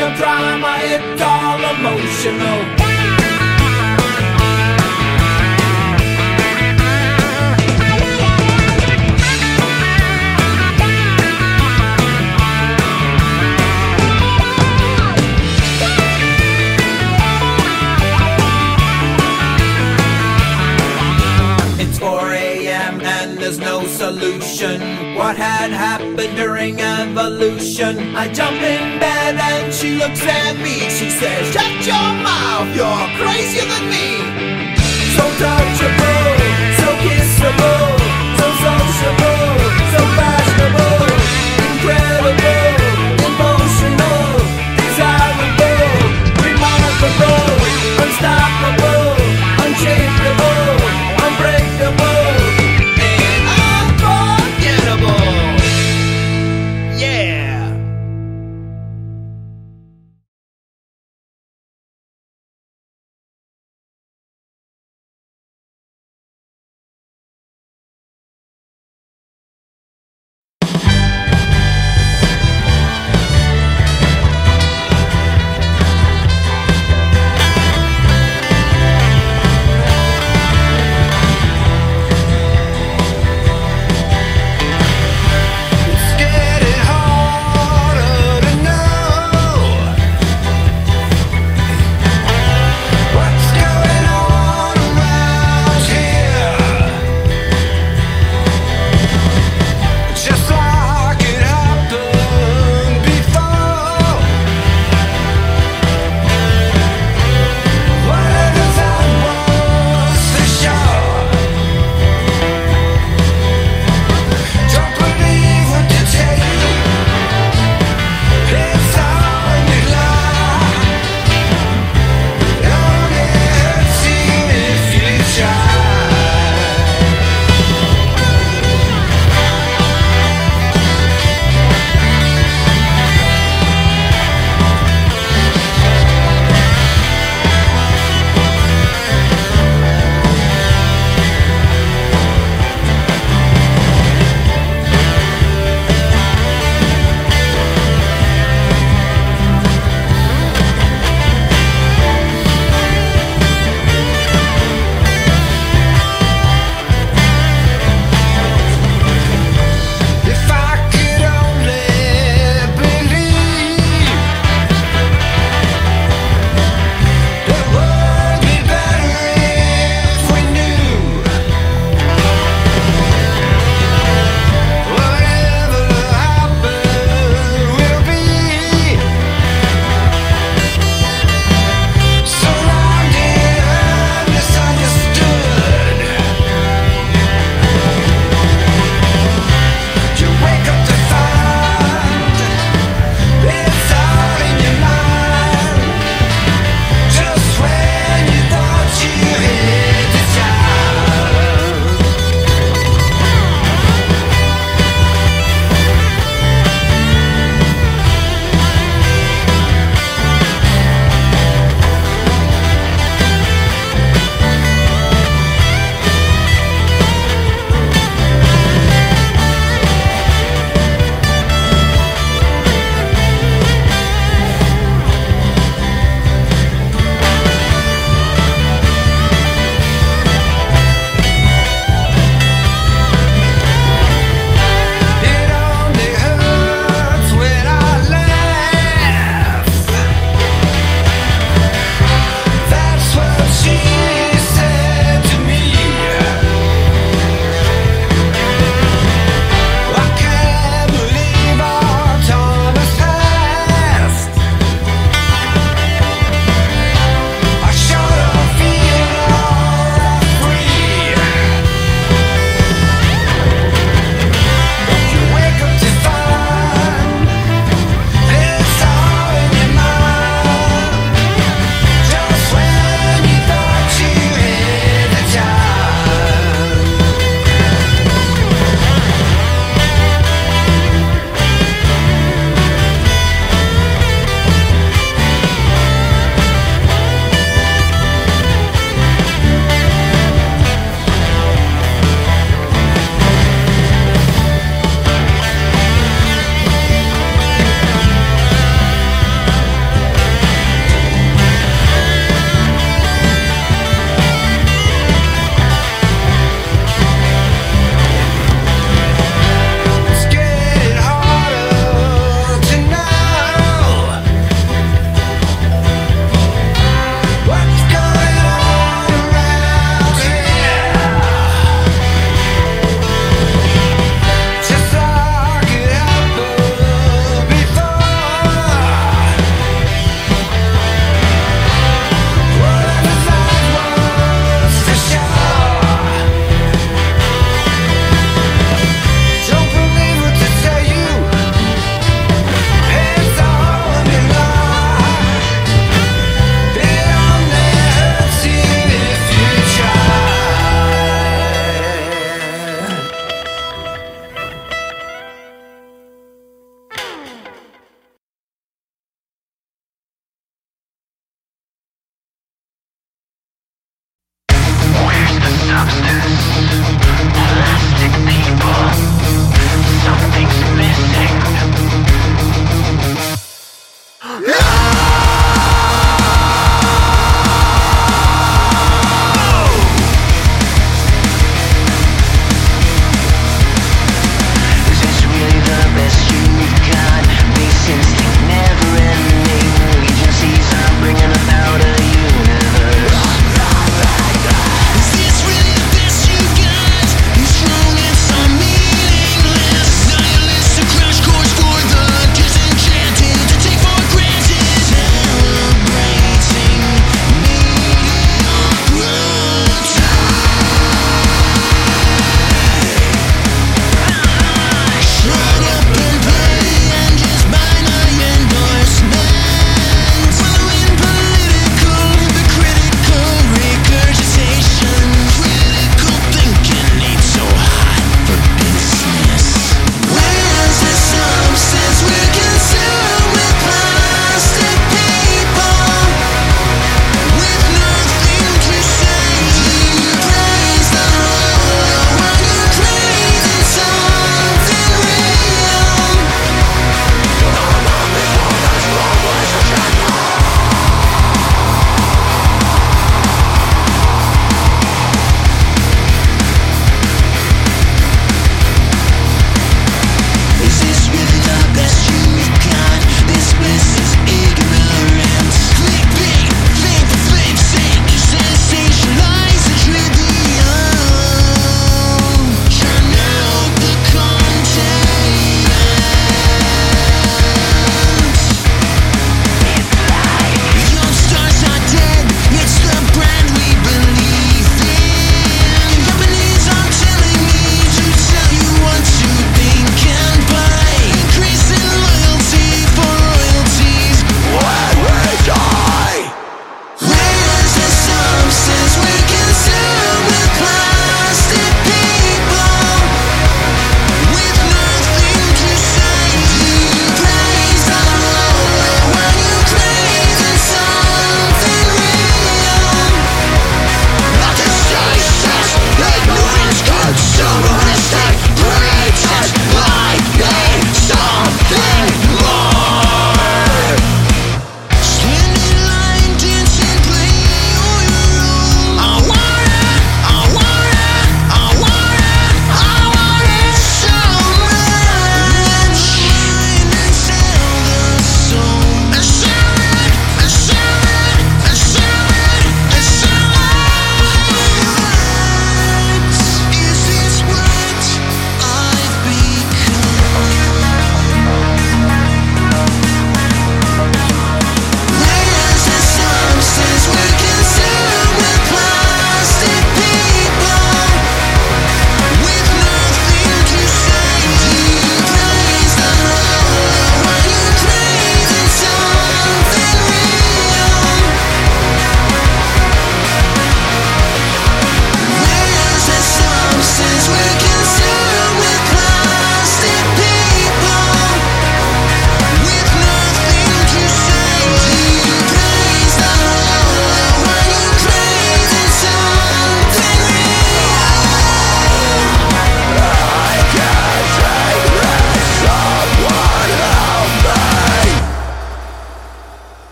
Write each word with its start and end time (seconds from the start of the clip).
No 0.00 0.16
drama, 0.16 0.78
it's 0.80 1.20
all 1.20 1.60
emotional. 1.76 2.83
what 25.16 25.36
had 25.36 25.70
happened 25.70 26.36
during 26.36 26.80
evolution. 26.80 28.16
I 28.16 28.26
jump 28.32 28.56
in 28.56 28.98
bed 28.98 29.36
and 29.36 29.72
she 29.72 29.94
looks 29.96 30.22
at 30.22 30.56
me. 30.58 30.90
She 30.90 31.08
says, 31.10 31.52
Shut 31.54 31.86
your 31.86 32.08
mouth, 32.26 32.68
you're 32.74 33.06
crazier 33.18 33.66
than 33.70 33.84
me. 33.94 34.18
So 35.14 35.24
touchable, 35.38 36.34
so 36.80 36.88
kissable, 37.06 37.94
so 38.38 38.46
sociable, 38.64 39.54
so 39.94 40.02
fashionable, 40.18 41.06
incredible, 41.70 42.74
emotional, 43.30 44.26
desirable, 44.78 45.94
remarkable, 46.42 47.46
unstoppable. 48.02 48.83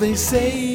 They 0.00 0.14
say, 0.14 0.69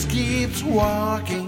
just 0.00 0.10
keeps 0.10 0.62
walking. 0.62 1.39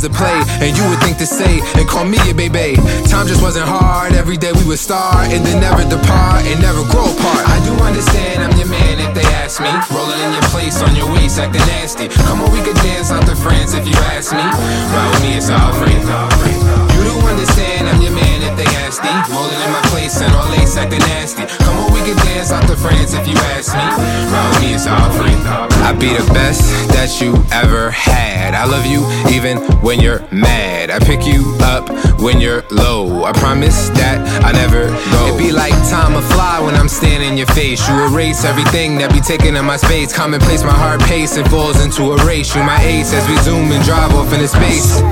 Violins 0.00 0.02
would 0.02 0.16
play 0.16 0.66
and 0.66 0.76
you 0.76 0.84
would 0.88 1.00
think 1.00 1.18
to 1.18 1.26
say 1.26 1.60
and 1.76 1.88
call 1.88 2.04
me 2.04 2.18
a 2.30 2.34
baby. 2.34 2.76
Time 3.08 3.26
just 3.26 3.42
wasn't 3.42 3.66
hard. 3.66 4.12
Every 4.12 4.36
day 4.36 4.52
we 4.52 4.64
would 4.64 4.78
start 4.78 5.28
and 5.32 5.44
then 5.44 5.60
never 5.60 5.82
depart 5.84 6.44
and 6.44 6.60
never 6.60 6.82
grow 6.88 7.04
apart. 7.04 7.44
I 7.48 7.60
do 7.64 7.72
understand 7.82 8.42
I'm 8.42 8.56
your 8.58 8.68
man 8.68 8.98
if 9.00 9.14
they 9.14 9.26
ask 9.40 9.60
me. 9.60 9.70
Rolling 9.92 10.20
in 10.20 10.32
your 10.32 10.46
place 10.50 10.80
on 10.82 10.94
your 10.96 11.10
waist, 11.12 11.38
acting 11.38 11.64
nasty. 11.66 12.08
Come 12.26 12.40
on, 12.40 12.52
we 12.52 12.60
could 12.62 12.76
dance 12.76 13.10
out 13.10 13.26
to 13.26 13.36
France 13.36 13.74
if 13.74 13.86
you 13.86 13.96
ask 14.16 14.32
me. 14.32 14.42
Ride 14.42 15.10
with 15.12 15.22
me, 15.22 15.36
it's 15.36 15.50
all 15.50 15.72
free. 15.76 15.92
You 15.92 17.00
do 17.04 17.14
understand 17.26 17.88
I'm 17.88 18.00
your 18.00 18.12
man 18.12 18.42
if 18.42 18.56
they 18.56 18.68
ask 18.84 19.02
me. 19.02 19.10
Rolling 19.32 19.60
in 19.60 19.70
my 19.72 19.82
place 19.92 20.20
and 20.20 20.32
all 20.34 20.48
lace 20.50 20.76
acting 20.76 21.04
nasty. 21.10 21.44
We 22.00 22.14
could 22.14 22.22
dance 22.24 22.50
out 22.50 22.66
to 22.66 22.76
France 22.76 23.12
if 23.12 23.28
you 23.28 23.36
ask 23.52 23.76
me. 23.76 23.84
With 23.84 24.62
me, 24.62 24.74
it's 24.74 24.86
all. 24.86 25.10
I 25.84 25.92
be 25.92 26.08
the 26.16 26.24
best 26.32 26.62
that 26.96 27.20
you 27.20 27.36
ever 27.52 27.90
had. 27.90 28.54
I 28.54 28.64
love 28.64 28.86
you 28.86 29.04
even 29.28 29.58
when 29.82 30.00
you're 30.00 30.24
mad. 30.32 30.88
I 30.90 30.98
pick 30.98 31.26
you 31.26 31.44
up 31.60 31.90
when 32.18 32.40
you're 32.40 32.64
low. 32.70 33.24
I 33.24 33.32
promise 33.32 33.90
that 34.00 34.16
I 34.42 34.52
never 34.52 34.88
go. 34.88 35.34
It 35.34 35.38
be 35.38 35.52
like 35.52 35.74
time 35.90 36.16
a 36.16 36.22
fly 36.22 36.60
when 36.60 36.74
I'm 36.74 36.88
standing 36.88 37.32
in 37.32 37.36
your 37.36 37.48
face. 37.48 37.86
You 37.86 38.06
erase 38.06 38.46
everything 38.46 38.96
that 38.98 39.12
be 39.12 39.20
taking 39.20 39.56
up 39.56 39.66
my 39.66 39.76
space. 39.76 40.10
Commonplace, 40.10 40.64
my 40.64 40.72
heart 40.72 41.02
pace 41.02 41.36
and 41.36 41.46
falls 41.50 41.84
into 41.84 42.12
a 42.12 42.24
race. 42.24 42.54
You 42.56 42.62
my 42.64 42.80
ace 42.80 43.12
as 43.12 43.28
we 43.28 43.36
zoom 43.44 43.72
and 43.72 43.84
drive 43.84 44.14
off 44.14 44.32
into 44.32 44.48
space. 44.48 45.02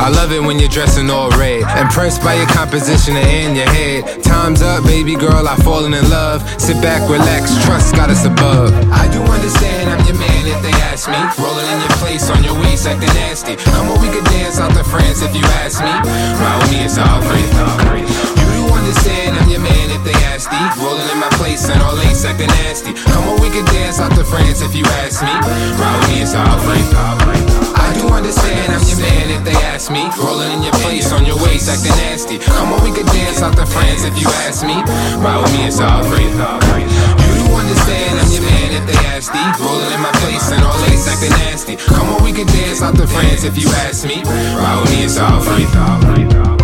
I 0.00 0.08
love 0.08 0.32
it 0.32 0.40
when 0.40 0.58
you're 0.58 0.72
dressing 0.72 1.10
all 1.10 1.30
red. 1.36 1.62
Impressed 1.78 2.22
by 2.22 2.34
your 2.34 2.48
composition 2.48 3.16
and 3.16 3.28
in 3.28 3.56
your 3.56 3.68
head. 3.68 4.22
Time's 4.22 4.62
up, 4.62 4.84
baby 4.84 5.14
girl, 5.14 5.46
I've 5.46 5.62
fallen 5.62 5.94
in 5.94 6.08
love. 6.10 6.42
Sit 6.60 6.80
back, 6.82 7.02
relax, 7.10 7.52
trust 7.64 7.94
got 7.94 8.10
us 8.10 8.24
above. 8.24 8.72
I 8.90 9.06
do 9.12 9.20
understand 9.22 9.90
I'm 9.90 10.02
your 10.06 10.18
man 10.18 10.42
if 10.46 10.60
they 10.62 10.74
ask 10.88 11.08
me. 11.08 11.18
Rolling 11.38 11.66
in 11.66 11.78
your 11.80 11.96
place 12.00 12.30
on 12.30 12.42
your 12.42 12.56
waist, 12.62 12.86
acting 12.86 13.12
nasty. 13.14 13.54
On, 13.78 14.00
we 14.00 14.08
could 14.08 14.24
dance 14.32 14.58
out 14.58 14.72
to 14.74 14.84
France 14.84 15.22
if 15.22 15.34
you 15.34 15.44
ask 15.62 15.82
me. 15.82 15.92
With 15.92 16.70
me, 16.72 16.84
it's 16.84 16.98
all 16.98 17.20
free. 17.22 17.44
You 17.44 18.46
do 18.58 18.62
understand 18.74 19.38
I'm 19.38 19.48
your 19.48 19.60
man 19.60 19.86
if 19.90 20.02
they 20.02 20.16
ask 20.32 20.50
me. 20.50 20.58
Rolling 20.82 21.08
in 21.10 21.18
my 21.18 21.30
place 21.38 21.68
and 21.68 21.80
all 21.82 21.94
lace 21.94 22.24
acting 22.24 22.50
nasty. 22.64 22.92
Come 23.12 23.28
on, 23.28 23.40
we 23.40 23.50
could 23.50 23.66
dance 23.66 24.00
out 24.00 24.10
to 24.16 24.24
France 24.24 24.62
if 24.62 24.74
you 24.74 24.84
ask 25.04 25.22
me. 25.22 25.34
With 25.78 26.08
me, 26.10 26.22
it's 26.22 26.34
all 26.34 26.58
free. 26.66 27.61
I 27.92 27.98
do 28.00 28.08
understand 28.08 28.72
I'm 28.72 28.80
your 28.88 29.00
man 29.04 29.28
if 29.28 29.44
they 29.44 29.58
ask 29.68 29.92
me. 29.92 30.08
Rolling 30.16 30.48
in 30.56 30.62
your 30.62 30.72
place 30.80 31.12
on 31.12 31.26
your 31.26 31.36
waist, 31.44 31.68
acting 31.68 31.92
nasty. 32.00 32.38
Come 32.38 32.72
on, 32.72 32.80
we 32.80 32.90
could 32.90 33.04
dance 33.12 33.42
out 33.42 33.52
to 33.56 33.66
France 33.66 34.04
if 34.04 34.16
you 34.16 34.28
ask 34.48 34.64
me. 34.64 34.80
Ride 35.20 35.36
with 35.44 35.52
me, 35.52 35.68
it's 35.68 35.78
all 35.78 36.00
free. 36.00 36.24
You 36.24 37.32
do 37.36 37.52
understand 37.52 38.16
I'm 38.16 38.32
your 38.32 38.48
man 38.48 38.72
if 38.80 38.84
they 38.88 38.96
ask 39.12 39.28
me. 39.34 39.44
Rolling 39.60 39.92
in 39.92 40.00
my 40.00 40.12
place 40.24 40.50
and 40.52 40.64
all 40.64 40.78
lace 40.88 41.04
acting 41.04 41.36
nasty. 41.44 41.76
Come 41.76 42.08
on, 42.08 42.24
we 42.24 42.32
could 42.32 42.48
dance 42.48 42.80
out 42.80 42.96
to 42.96 43.06
France 43.06 43.44
if 43.44 43.58
you 43.58 43.68
ask 43.84 44.08
me. 44.08 44.24
Ride 44.24 44.80
with 44.80 44.90
me, 44.90 45.04
it's 45.04 45.18
all 45.18 45.40
free. 45.44 46.61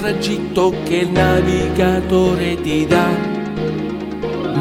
Tragitto 0.00 0.72
che 0.84 0.96
il 0.96 1.10
navigatore 1.10 2.58
ti 2.62 2.86
dà. 2.86 3.08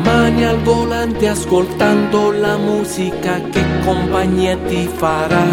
Mani 0.03 0.43
al 0.43 0.59
volante 0.59 1.29
ascoltando 1.29 2.31
la 2.31 2.57
musica 2.57 3.39
che 3.49 3.63
compagnia 3.85 4.57
ti 4.67 4.89
farà. 4.93 5.45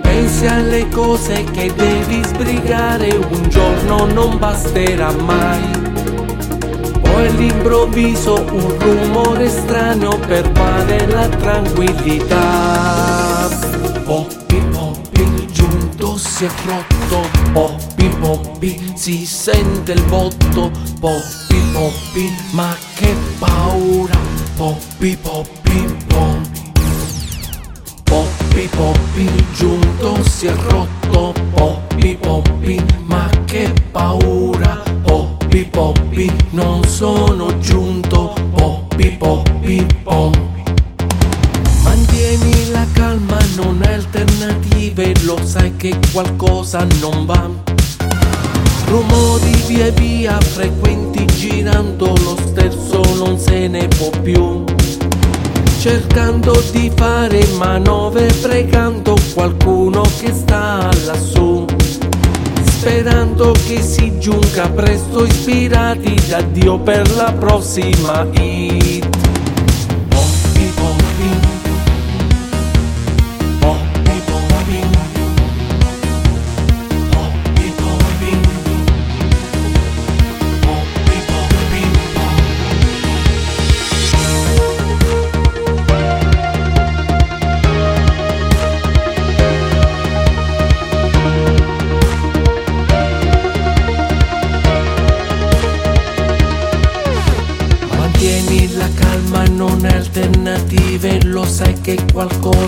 Pensi 0.00 0.46
alle 0.46 0.88
cose 0.88 1.42
che 1.50 1.72
devi 1.74 2.22
sbrigare, 2.24 3.08
un 3.08 3.48
giorno 3.48 4.06
non 4.06 4.38
basterà 4.38 5.10
mai. 5.10 5.70
Poi 7.00 7.26
all'improvviso 7.26 8.44
un 8.52 8.78
rumore 8.78 9.48
strano 9.48 10.16
pervade 10.16 11.06
la 11.08 11.26
tranquillità. 11.26 13.27
Si 16.38 16.44
è 16.44 16.50
rotto. 16.66 17.28
Poppi 17.52 18.08
poppi, 18.20 18.92
si 18.94 19.26
sente 19.26 19.90
il 19.90 20.02
botto. 20.04 20.70
Poppi 21.00 21.60
poppi, 21.72 22.32
ma 22.52 22.76
che 22.94 23.12
paura. 23.40 24.16
Poppi 24.56 25.18
poppi, 25.20 25.96
poppi. 26.06 26.72
Poppi 28.04 28.68
poppi, 28.76 29.46
giunto 29.56 30.22
si 30.28 30.46
è 30.46 30.54
rotto. 30.54 31.34
Poppi 31.54 32.16
poppi, 32.20 32.84
ma 33.06 33.28
che 33.44 33.72
paura. 33.90 34.80
Poppi 35.02 35.64
poppi, 35.64 36.32
non 36.50 36.84
sono 36.84 37.58
giunto. 37.58 38.32
Poppi 38.54 39.10
poppi, 39.18 39.84
poppi. 40.04 40.57
Mantieni 42.18 42.70
la 42.72 42.84
calma, 42.94 43.38
non 43.54 43.80
hai 43.80 43.94
alternative, 43.94 45.12
lo 45.22 45.38
sai 45.44 45.76
che 45.76 45.96
qualcosa 46.12 46.84
non 46.98 47.24
va. 47.24 47.48
Rumori 48.88 49.52
via 49.68 49.88
via 49.92 50.36
frequenti 50.40 51.24
girando, 51.26 52.06
lo 52.06 52.36
sterzo 52.44 53.02
non 53.14 53.38
se 53.38 53.68
ne 53.68 53.86
può 53.86 54.10
più. 54.20 54.64
Cercando 55.78 56.60
di 56.72 56.90
fare 56.92 57.46
manovre, 57.56 58.26
pregando 58.42 59.16
qualcuno 59.32 60.02
che 60.18 60.32
sta 60.34 60.90
lassù. 61.04 61.64
Sperando 62.64 63.52
che 63.64 63.80
si 63.80 64.18
giunga 64.18 64.68
presto, 64.70 65.24
ispirati 65.24 66.20
da 66.26 66.40
Dio 66.40 66.80
per 66.80 67.14
la 67.14 67.32
prossima 67.32 68.26
hit. 68.32 69.27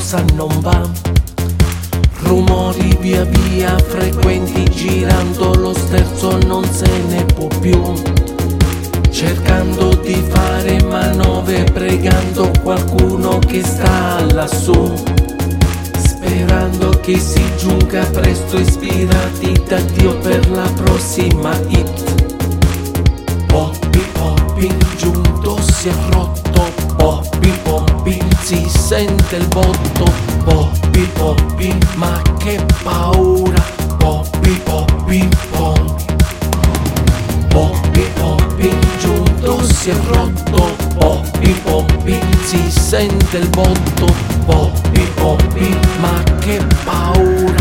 Qualcosa 0.01 0.25
non 0.35 0.61
va. 0.61 0.89
Rumori 2.23 2.97
via 3.01 3.25
via 3.25 3.77
frequenti 3.79 4.65
girando, 4.71 5.55
lo 5.55 5.75
sterzo 5.75 6.39
non 6.47 6.65
se 6.65 6.89
ne 7.09 7.25
può 7.25 7.49
più. 7.61 7.93
Cercando 9.11 9.95
di 9.97 10.15
fare 10.29 10.83
manovre, 10.85 11.65
pregando 11.65 12.51
qualcuno 12.63 13.39
che 13.39 13.63
sta 13.63 14.25
lassù. 14.33 14.93
Sperando 15.99 16.91
che 17.01 17.19
si 17.19 17.43
giunga 17.59 18.05
presto, 18.07 18.59
ispirati 18.59 19.63
da 19.67 19.81
Dio 19.81 20.17
per 20.19 20.51
la 20.51 20.71
prossima 20.75 21.53
hit. 21.69 22.25
Poppi 23.47 24.03
poppi, 24.13 24.73
giunto 24.97 25.61
si 25.61 25.89
è 25.89 25.95
rotto. 26.11 26.39
Poppi 26.97 27.53
poppi, 28.11 28.19
si 28.43 28.69
sente 28.69 29.37
il 29.37 29.47
botto. 29.47 30.13
Poppi 30.45 31.09
poppi, 31.15 31.79
ma 31.95 32.21
che 32.39 32.61
paura. 32.83 33.63
Poppi 33.99 34.61
poppi, 34.65 35.29
poppi. 35.51 36.05
Poppi 37.49 38.05
poppi, 38.15 38.77
giunto 38.99 39.63
si 39.65 39.91
è 39.91 39.97
rotto. 40.07 40.75
Poppi 40.99 41.53
poppi, 41.63 42.19
si 42.45 42.71
sente 42.71 43.39
il 43.39 43.49
botto. 43.49 44.07
Poppi 44.47 45.09
poppi, 45.15 45.77
ma 46.01 46.23
che 46.41 46.61
paura. 46.85 47.60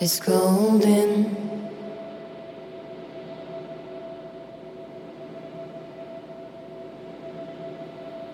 It's 0.00 0.20
golden. 0.20 1.34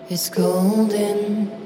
It's 0.07 0.29
golden. 0.29 1.64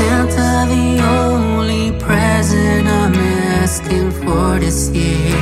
Santa, 0.00 0.64
the 0.74 0.98
only 1.20 1.92
present 1.98 2.88
I'm 2.88 3.14
asking 3.60 4.10
for 4.22 4.58
this 4.58 4.88
year. 4.88 5.36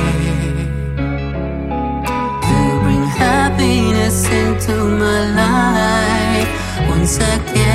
to 2.47 2.59
bring 2.83 3.05
happiness 3.23 4.27
into 4.27 4.75
my 5.03 5.21
life 5.43 6.51
once 6.89 7.15
again. 7.35 7.68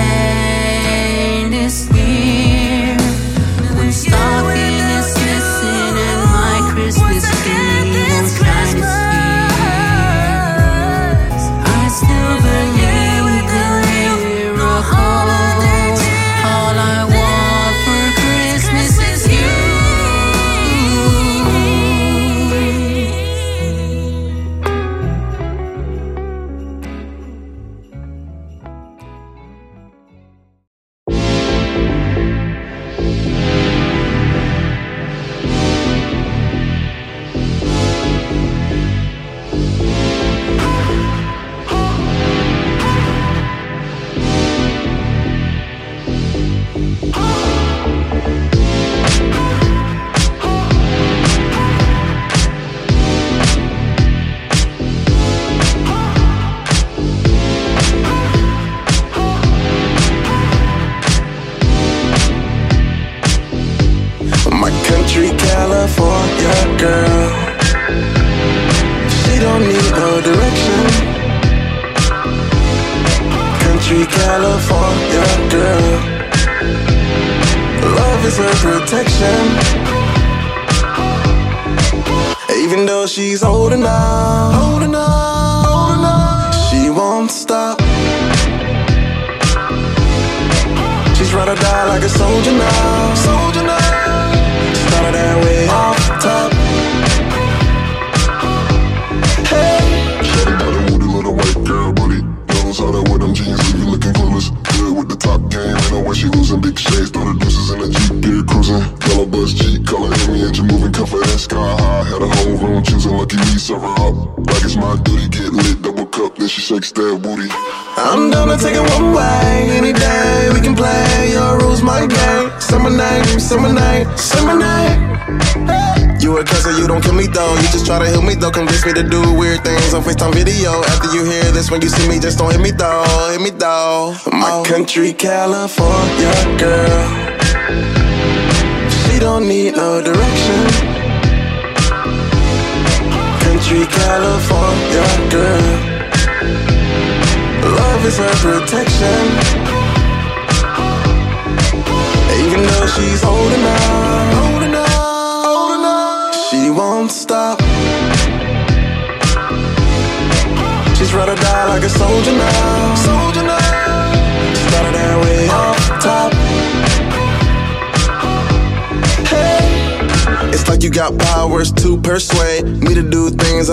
Street 134.95 135.19
cat. 135.19 135.34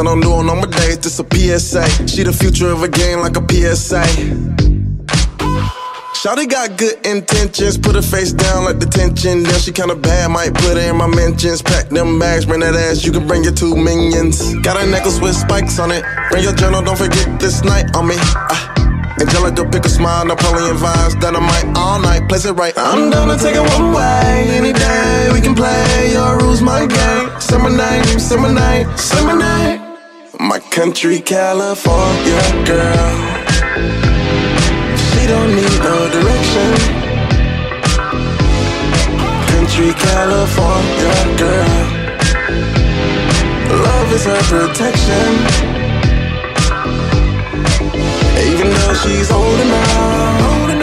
I'm 0.08 0.22
doing 0.22 0.50
on 0.50 0.60
my 0.60 0.66
days. 0.66 1.00
This 1.00 1.20
a 1.20 1.24
PSA. 1.24 2.08
She 2.08 2.24
the 2.24 2.34
future 2.34 2.70
of 2.70 2.84
a 2.84 2.90
game 2.90 3.20
like 3.20 3.38
a 3.38 3.44
PSA. 3.44 4.04
Shawty 6.22 6.48
got 6.48 6.78
good 6.78 7.04
intentions, 7.04 7.80
put 7.80 7.96
her 7.96 8.02
face 8.04 8.32
down 8.32 8.66
like 8.66 8.78
the 8.78 8.86
tension. 8.86 9.42
Then 9.42 9.60
she 9.60 9.72
kinda 9.72 9.96
bad, 9.96 10.30
might 10.30 10.54
put 10.54 10.78
her 10.78 10.90
in 10.90 10.98
my 10.98 11.08
mentions. 11.08 11.64
Pack 11.64 11.90
them 11.90 12.20
bags, 12.20 12.46
bring 12.46 12.60
that 12.60 12.76
ass, 12.76 13.04
you 13.04 13.12
can 13.12 13.26
bring 13.26 13.44
your 13.44 13.54
two 13.54 13.76
minions. 13.76 14.54
Got 14.62 14.78
a 14.78 14.86
necklace 14.86 15.20
with 15.20 15.36
spikes 15.36 15.80
on 15.80 15.92
it. 15.92 16.06
Bring 16.30 16.44
your 16.44 16.54
journal, 16.54 16.84
don't 16.84 16.96
forget 16.96 17.40
this 17.40 17.64
night 17.64 17.96
on 17.96 18.08
me. 18.08 18.18
Uh. 18.20 18.72
Angelica 19.20 19.66
pick 19.66 19.84
a 19.84 19.90
smile, 19.90 20.24
Napoleon 20.24 20.78
vibes, 20.78 21.20
dynamite 21.20 21.66
all 21.76 22.00
night, 22.00 22.30
place 22.30 22.46
it 22.46 22.54
right. 22.54 22.74
I'm 22.78 23.10
down 23.10 23.28
to 23.28 23.44
take 23.44 23.56
it 23.56 23.66
one 23.78 23.92
way, 23.92 24.46
any 24.52 24.74
day 24.74 25.30
we 25.34 25.42
can 25.42 25.56
play. 25.56 26.12
Your 26.14 26.38
rules, 26.38 26.62
my 26.62 26.86
game. 26.86 27.42
Summer 27.42 27.72
night, 27.72 28.06
summer 28.20 28.54
night, 28.54 28.86
summer 28.96 29.36
night 29.36 29.81
country 30.84 31.20
California 31.20 32.42
girl. 32.66 33.18
She 35.10 35.28
don't 35.28 35.52
need 35.60 35.78
no 35.90 35.98
direction. 36.16 36.70
Country 39.52 39.92
California 40.10 41.14
girl. 41.38 41.82
Love 43.86 44.10
is 44.18 44.26
her 44.26 44.42
protection. 44.50 45.32
Even 48.50 48.68
though 48.78 48.96
she's 49.04 49.30
holding 49.30 49.72
on, 49.86 50.80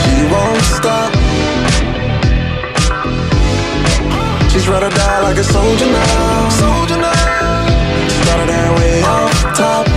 she 0.00 0.16
won't 0.32 0.64
stop. 0.76 1.10
She's 4.50 4.68
ride 4.68 4.82
or 4.82 4.90
die 4.90 5.20
like 5.22 5.38
a 5.38 5.44
soldier 5.44 5.86
now. 5.86 6.48
Soldier 6.50 6.97
top, 9.08 9.54
top 9.56 9.87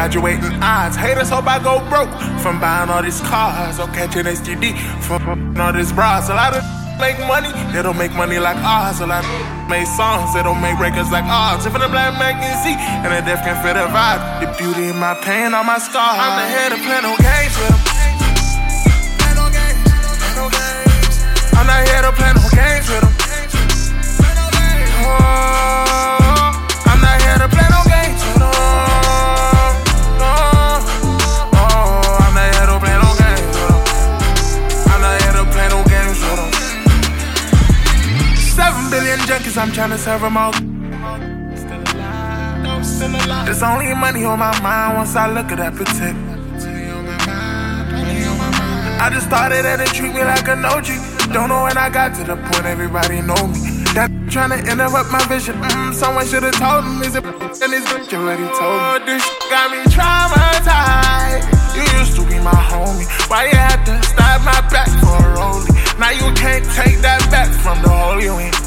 graduating 0.00 0.56
odds. 0.64 0.96
Haters 0.96 1.28
hope 1.28 1.44
I 1.44 1.60
go 1.60 1.76
broke 1.92 2.08
from 2.40 2.56
buying 2.56 2.88
all 2.88 3.02
these 3.02 3.20
cars 3.20 3.76
or 3.76 3.84
catching 3.92 4.24
STD 4.24 4.72
from, 5.04 5.20
all 5.60 5.74
these 5.76 5.92
bras. 5.92 6.30
A 6.30 6.34
lot 6.34 6.56
of 6.56 6.64
make 6.96 7.20
money, 7.28 7.52
they 7.68 7.82
don't 7.84 7.98
make 8.00 8.14
money 8.16 8.38
like 8.38 8.56
ours. 8.64 9.00
A 9.00 9.06
lot 9.06 9.20
of 9.20 9.68
make 9.68 9.84
songs, 9.84 10.32
they 10.32 10.42
don't 10.42 10.62
make 10.64 10.80
records 10.80 11.12
like 11.12 11.28
ours. 11.28 11.66
If 11.66 11.74
in 11.76 11.84
the 11.84 11.92
black 11.92 12.16
man 12.16 12.40
can 12.40 12.56
see, 12.64 12.72
and 12.80 13.12
the 13.12 13.20
deaf 13.28 13.44
can 13.44 13.60
feel 13.60 13.76
the 13.76 13.92
vibe. 13.92 14.40
The 14.40 14.48
beauty 14.56 14.88
in 14.88 14.96
my 14.96 15.12
pain, 15.20 15.52
all 15.52 15.64
my 15.64 15.76
scars. 15.76 16.16
I'm 16.16 16.32
the 16.40 16.48
head 16.48 16.72
of 16.72 16.80
playing 16.80 17.04
no 17.04 17.12
games 17.20 17.52
with 17.60 17.68
them. 17.68 17.80
I'm 21.60 21.66
not 21.68 21.84
here 21.84 22.02
to 22.08 22.12
play 22.16 22.32
no 22.32 22.48
games 22.56 22.88
with 22.88 23.04
them. 23.04 23.19
I'm 39.60 39.72
tryna 39.72 39.98
serve 39.98 40.24
'em 40.24 40.38
all. 40.38 40.52
There's 43.44 43.62
only 43.62 43.94
money 43.94 44.24
on 44.24 44.38
my 44.38 44.58
mind 44.62 44.96
once 44.96 45.14
I 45.14 45.26
look 45.30 45.52
at 45.52 45.58
that 45.58 45.74
protect. 45.74 46.16
I 49.04 49.10
just 49.12 49.26
started 49.26 49.66
and 49.66 49.82
they 49.82 49.90
treat 49.92 50.14
me 50.14 50.24
like 50.24 50.48
an 50.48 50.64
OG. 50.64 50.88
Don't 51.34 51.50
know 51.50 51.64
when 51.64 51.76
I 51.76 51.90
got 51.90 52.14
to 52.14 52.24
the 52.24 52.36
point 52.36 52.64
everybody 52.64 53.20
know 53.20 53.46
me. 53.48 53.84
That 53.92 54.10
trying 54.30 54.50
to 54.56 54.60
interrupt 54.70 55.10
my 55.12 55.22
vision. 55.28 55.56
Mm, 55.60 55.92
someone 55.92 56.26
should've 56.26 56.56
told 56.56 56.84
him 56.84 57.02
he's 57.02 57.16
a 57.16 57.22
and 57.22 57.72
his 57.76 57.84
bitch 57.84 58.14
already 58.16 58.48
told 58.56 59.02
me. 59.04 59.12
This 59.12 59.24
got 59.50 59.70
me 59.72 59.84
traumatized. 59.92 61.44
You 61.76 61.84
used 62.00 62.16
to 62.16 62.22
be 62.24 62.38
my 62.40 62.60
homie. 62.72 63.04
Why 63.28 63.44
you 63.44 63.56
had 63.56 63.84
to 63.84 63.94
stab 64.08 64.40
my 64.40 64.60
back 64.72 64.88
for 65.04 65.16
a 65.20 65.36
rollie? 65.36 65.72
Now 66.00 66.12
you 66.16 66.32
can't 66.32 66.64
take 66.72 66.98
that 67.02 67.20
back 67.30 67.52
from 67.60 67.82
the 67.82 67.90
hole 67.90 68.20
you 68.22 68.38
in. 68.38 68.59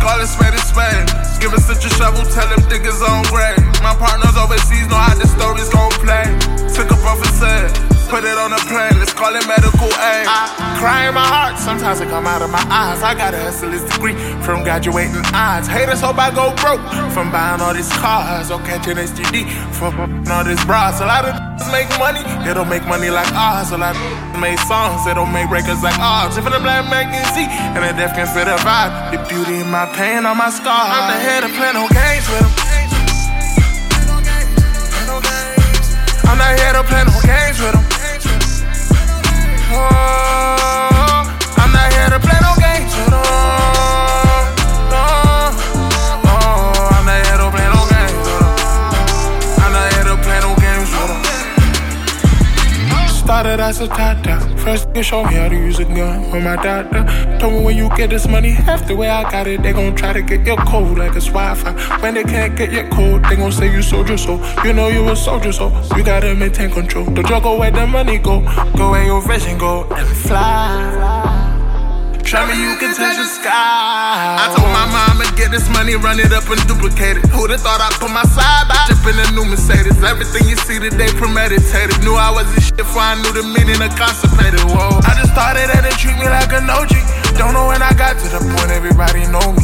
Call 0.00 0.20
it 0.20 0.26
spade 0.26 0.54
a 0.54 0.62
spade. 0.62 1.08
Give 1.40 1.52
us 1.52 1.66
such 1.66 1.84
a 1.84 1.90
shovel, 1.90 2.24
tell 2.30 2.48
them 2.48 2.62
niggas 2.70 3.02
on 3.02 3.24
grade. 3.30 3.58
My 3.82 3.94
partners 3.94 4.36
overseas 4.36 4.86
know 4.88 4.96
how 4.96 5.14
the 5.14 5.26
story's 5.26 5.68
gon' 5.68 5.90
play. 6.02 6.26
Took 6.74 6.92
up 6.92 7.02
off 7.04 7.22
a 7.22 7.28
set, 7.34 7.70
put 8.08 8.24
it 8.24 8.36
on 8.40 8.52
a 8.52 8.60
plane. 8.64 8.96
Let's 8.98 9.12
call 9.12 9.36
it 9.36 9.46
medical 9.46 9.92
aid. 10.00 10.26
I 10.26 10.48
cry 10.80 11.08
in 11.08 11.14
my 11.14 11.24
heart, 11.24 11.60
sometimes 11.60 12.00
it 12.00 12.08
come 12.08 12.26
out 12.26 12.42
of 12.42 12.50
my 12.50 12.64
eyes. 12.72 13.02
I 13.04 13.14
got 13.14 13.34
a 13.34 13.38
hustler's 13.38 13.84
degree 13.84 14.16
from 14.42 14.64
graduating 14.64 15.22
odds. 15.36 15.68
Haters 15.68 16.00
hope 16.00 16.18
I 16.18 16.32
go 16.32 16.56
broke 16.56 16.80
from 17.12 17.30
buying 17.30 17.60
all 17.60 17.74
these 17.74 17.92
cars 18.00 18.50
or 18.50 18.58
catching 18.64 18.96
STD 18.96 19.44
from 19.76 19.92
all 20.28 20.44
this 20.44 20.64
bras. 20.64 21.00
A 21.00 21.06
lot 21.06 21.28
of 21.28 21.36
make 21.68 21.88
money, 22.00 22.24
they 22.44 22.54
don't 22.56 22.68
make 22.68 22.84
money 22.88 23.10
like 23.12 23.28
ours. 23.36 23.70
A 23.72 23.78
lot 23.78 23.94
of 23.94 24.40
make 24.40 24.58
songs, 24.64 25.04
they 25.04 25.12
don't 25.12 25.32
make 25.32 25.50
records 25.52 25.84
like 25.84 25.98
ours. 26.00 26.36
If 26.36 26.44
the 26.44 26.58
black 26.64 26.88
man 26.88 27.12
can 27.12 27.24
see 27.36 27.44
and 27.44 27.84
the 27.84 27.92
deaf 27.92 28.16
can 28.16 28.26
feel 28.32 28.48
the 28.48 28.56
vibe, 28.64 29.12
the 29.12 29.20
beauty 29.28 29.60
in 29.60 29.68
my 29.68 29.84
pain, 29.92 30.24
on 30.24 30.36
my 30.36 30.48
scars. 30.48 30.90
I'm 30.96 31.12
the 31.12 31.20
head 31.20 31.44
of 31.44 31.52
play 31.52 31.72
no 31.76 31.84
games 31.92 32.26
with 32.32 32.42
'em. 32.42 32.52
I'm 36.28 36.36
not 36.36 36.58
here 36.60 36.72
to 36.72 36.84
play 36.84 37.04
no 37.04 37.20
games 37.20 37.58
with 37.60 37.74
'em. 37.74 37.97
Started 53.28 53.60
as 53.60 53.80
a 53.80 53.88
tata. 53.88 54.47
First 54.68 54.90
nigga 54.90 55.02
showed 55.02 55.24
me 55.28 55.34
how 55.36 55.48
to 55.48 55.56
use 55.56 55.78
a 55.78 55.86
gun 55.86 56.30
with 56.30 56.44
my 56.44 56.56
doctor. 56.56 57.02
Told 57.38 57.54
me 57.54 57.64
when 57.64 57.76
you 57.78 57.88
get 57.96 58.10
this 58.10 58.28
money, 58.28 58.50
half 58.50 58.86
the 58.86 58.94
way 58.94 59.08
I 59.08 59.22
got 59.30 59.46
it, 59.46 59.62
they 59.62 59.72
gon' 59.72 59.96
try 59.96 60.12
to 60.12 60.20
get 60.20 60.44
your 60.44 60.58
code 60.58 60.98
like 60.98 61.16
it's 61.16 61.24
Wi-Fi. 61.24 61.72
When 62.02 62.12
they 62.12 62.22
can't 62.22 62.54
get 62.54 62.70
your 62.70 62.86
code, 62.90 63.24
they 63.24 63.36
gon' 63.36 63.50
say 63.50 63.72
you 63.72 63.80
soldier, 63.80 64.18
so 64.18 64.36
you 64.62 64.74
know 64.74 64.88
you 64.88 65.08
a 65.08 65.16
soldier, 65.16 65.52
so 65.52 65.72
you 65.96 66.04
gotta 66.04 66.34
maintain 66.34 66.70
control. 66.70 67.06
The 67.06 67.22
drug 67.22 67.44
go 67.44 67.58
where 67.58 67.70
the 67.70 67.86
money 67.86 68.18
go, 68.18 68.42
go 68.76 68.90
where 68.90 69.06
your 69.06 69.22
vision 69.26 69.56
go 69.56 69.84
and 69.84 70.06
fly. 70.06 71.48
Try 72.22 72.44
me, 72.44 72.60
you 72.60 72.76
can 72.76 72.94
touch 72.94 73.16
the 73.16 73.24
sky. 73.24 74.36
I 74.36 74.52
told 74.52 74.68
my 74.68 74.84
mama 74.84 75.17
get 75.38 75.54
this 75.54 75.70
money, 75.70 75.94
run 75.94 76.18
it 76.18 76.34
up 76.34 76.50
and 76.50 76.58
duplicate 76.66 77.22
it. 77.22 77.26
Who'da 77.30 77.56
thought 77.56 77.78
I 77.78 77.94
put 78.02 78.10
my 78.10 78.26
side 78.26 78.66
out? 78.74 78.90
Drippin' 78.90 79.14
a 79.22 79.26
new 79.38 79.46
Mercedes. 79.46 79.94
Everything 80.02 80.50
you 80.50 80.58
see 80.66 80.82
today 80.82 81.08
premeditated. 81.14 82.02
Knew 82.02 82.18
I 82.18 82.34
was 82.34 82.50
this 82.54 82.66
shit 82.66 82.76
before 82.76 83.06
I 83.06 83.14
knew 83.22 83.30
the 83.30 83.46
meaning 83.46 83.78
of 83.78 83.94
constipated. 83.94 84.60
Whoa. 84.66 84.98
I 85.06 85.14
just 85.14 85.30
started 85.30 85.70
and 85.70 85.86
they 85.86 85.94
treat 85.94 86.18
me 86.18 86.26
like 86.26 86.50
an 86.50 86.66
OG. 86.66 86.90
Don't 87.38 87.54
know 87.54 87.70
when 87.70 87.80
I 87.80 87.94
got 87.94 88.18
to 88.18 88.26
the 88.26 88.42
point 88.42 88.74
everybody 88.74 89.30
know 89.30 89.54
me. 89.54 89.62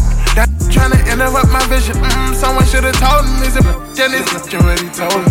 Tryna 0.75 0.99
interrupt 1.07 1.51
my 1.55 1.63
vision. 1.71 1.95
Mm, 1.95 2.35
someone 2.35 2.67
should've 2.67 2.99
told 2.99 3.23
him 3.23 3.47
he's 3.47 3.55
a 3.55 3.63
bitch 3.63 3.95
and 4.03 4.11
his 4.11 4.27
bitch 4.27 4.51
already 4.59 4.91
told 4.91 5.23
me. 5.23 5.31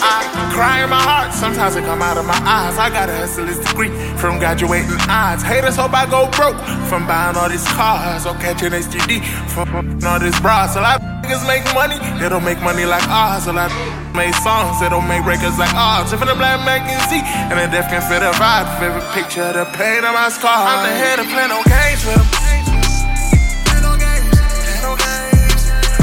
I 0.00 0.24
cry 0.56 0.80
in 0.82 0.88
my 0.88 1.02
heart, 1.04 1.34
sometimes 1.36 1.76
it 1.76 1.84
come 1.84 2.00
out 2.00 2.16
of 2.16 2.24
my 2.24 2.40
eyes. 2.48 2.78
I 2.80 2.88
got 2.88 3.12
a 3.12 3.14
hustler's 3.14 3.60
degree 3.60 3.92
from 4.16 4.38
graduating 4.40 4.96
odds. 5.04 5.42
Haters 5.42 5.76
hope 5.76 5.92
I 5.92 6.08
go 6.08 6.32
broke 6.32 6.56
from 6.88 7.06
buying 7.06 7.36
all 7.36 7.50
these 7.52 7.68
cars 7.76 8.24
or 8.24 8.32
catching 8.40 8.72
STD 8.72 9.20
from 9.52 9.68
all 10.00 10.18
this 10.18 10.32
bras. 10.40 10.76
A 10.76 10.80
lot 10.80 10.96
of 10.96 11.04
niggas 11.20 11.44
make 11.44 11.64
money, 11.76 12.00
they 12.16 12.32
don't 12.32 12.44
make 12.44 12.64
money 12.64 12.88
like 12.88 13.04
ours. 13.12 13.46
A 13.48 13.52
lot 13.52 13.68
of 13.68 13.76
make 14.16 14.32
songs, 14.40 14.80
they 14.80 14.88
don't 14.88 15.06
make 15.06 15.28
records 15.28 15.60
like 15.60 15.74
ours. 15.76 16.08
If 16.08 16.20
the 16.24 16.32
black 16.40 16.64
man 16.64 16.80
can 16.88 16.96
see 17.12 17.20
and 17.20 17.60
the 17.60 17.68
deaf 17.68 17.92
can 17.92 18.00
feel 18.08 18.24
the 18.24 18.32
vibe, 18.40 18.64
favorite 18.80 19.04
picture 19.12 19.52
the 19.52 19.68
pain 19.76 20.08
of 20.08 20.16
my 20.16 20.32
scars. 20.32 20.64
I'm 20.72 20.88
the 20.88 20.96
head 20.96 21.20
of 21.20 21.28
play 21.28 21.46
no 21.52 21.60
games 21.68 22.00
with 22.08 22.16
'em. 22.16 22.39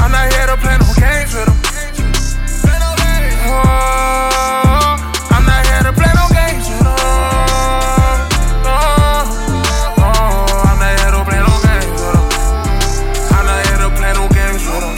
I'm 0.08 0.14
not 0.14 0.32
here 0.32 0.46
to 0.46 0.56
play 0.56 0.76
no 0.80 0.88
games 0.96 1.34
with 1.34 1.48
'em. 1.48 1.56
Oh, 3.44 4.96
I'm 5.36 5.44
not 5.44 5.60
here 5.66 5.82
to 5.84 5.92
play 5.92 6.12
no 6.20 6.24
games 6.32 6.66
with 6.70 6.80
'em. 6.80 6.96
No, 8.64 8.76
oh, 10.00 10.64
I'm 10.64 10.78
not 10.80 10.92
here 10.98 11.12
to 11.12 11.20
play 11.28 11.40
no 11.44 11.54
games 11.68 12.00
with 12.00 12.16
'em. 12.16 12.24
I'm 13.36 13.44
not 13.50 13.60
here 13.66 13.80
to 13.84 13.90
play 13.98 14.12
no 14.14 14.24
games 14.38 14.64
with 14.70 14.84
'em. 14.88 14.96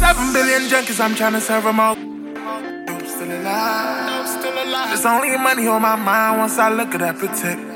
Seven, 0.00 0.26
billion 0.32 0.62
junkies, 0.68 0.98
I'm 1.00 1.14
tryna 1.14 1.40
serve 1.40 1.64
'em 1.64 1.78
all. 1.78 1.96
I'm 1.96 3.06
still 3.06 3.30
alive. 3.38 4.10
I'm 4.16 4.26
still 4.26 4.56
alive. 4.64 4.88
There's 4.90 5.06
only 5.06 5.30
money 5.38 5.68
on 5.68 5.80
my 5.80 5.94
mind 5.94 6.38
once 6.40 6.58
I 6.58 6.70
look 6.70 6.92
at 6.96 7.00
that 7.00 7.18
protect. 7.20 7.75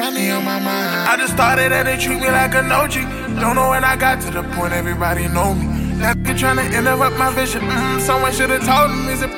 Money 0.00 0.30
on 0.30 0.42
my 0.46 0.58
mind. 0.58 1.10
I 1.10 1.16
just 1.18 1.34
started 1.34 1.72
and 1.72 1.86
they 1.86 1.98
treat 1.98 2.20
me 2.20 2.30
like 2.30 2.54
an 2.54 2.72
OG. 2.72 2.94
Don't 3.38 3.54
know 3.54 3.68
when 3.68 3.84
I 3.84 3.96
got 3.96 4.22
to 4.22 4.30
the 4.30 4.42
point 4.54 4.72
everybody 4.72 5.28
know 5.28 5.54
me. 5.54 5.92
That 6.00 6.16
nigga 6.16 6.38
tryna 6.40 6.72
interrupt 6.72 7.18
my 7.18 7.30
vision. 7.34 7.60
Mm, 7.60 8.00
someone 8.00 8.32
should've 8.32 8.64
told 8.64 8.90
him 8.90 9.08
he's 9.10 9.20
a 9.20 9.28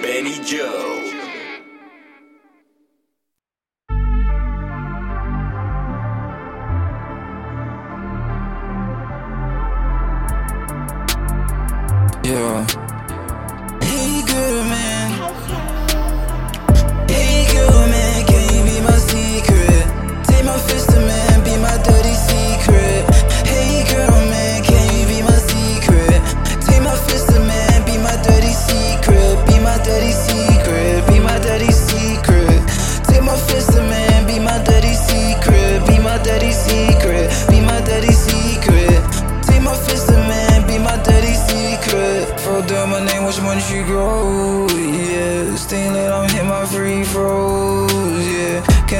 Benny 0.00 0.38
Joe. 0.44 0.95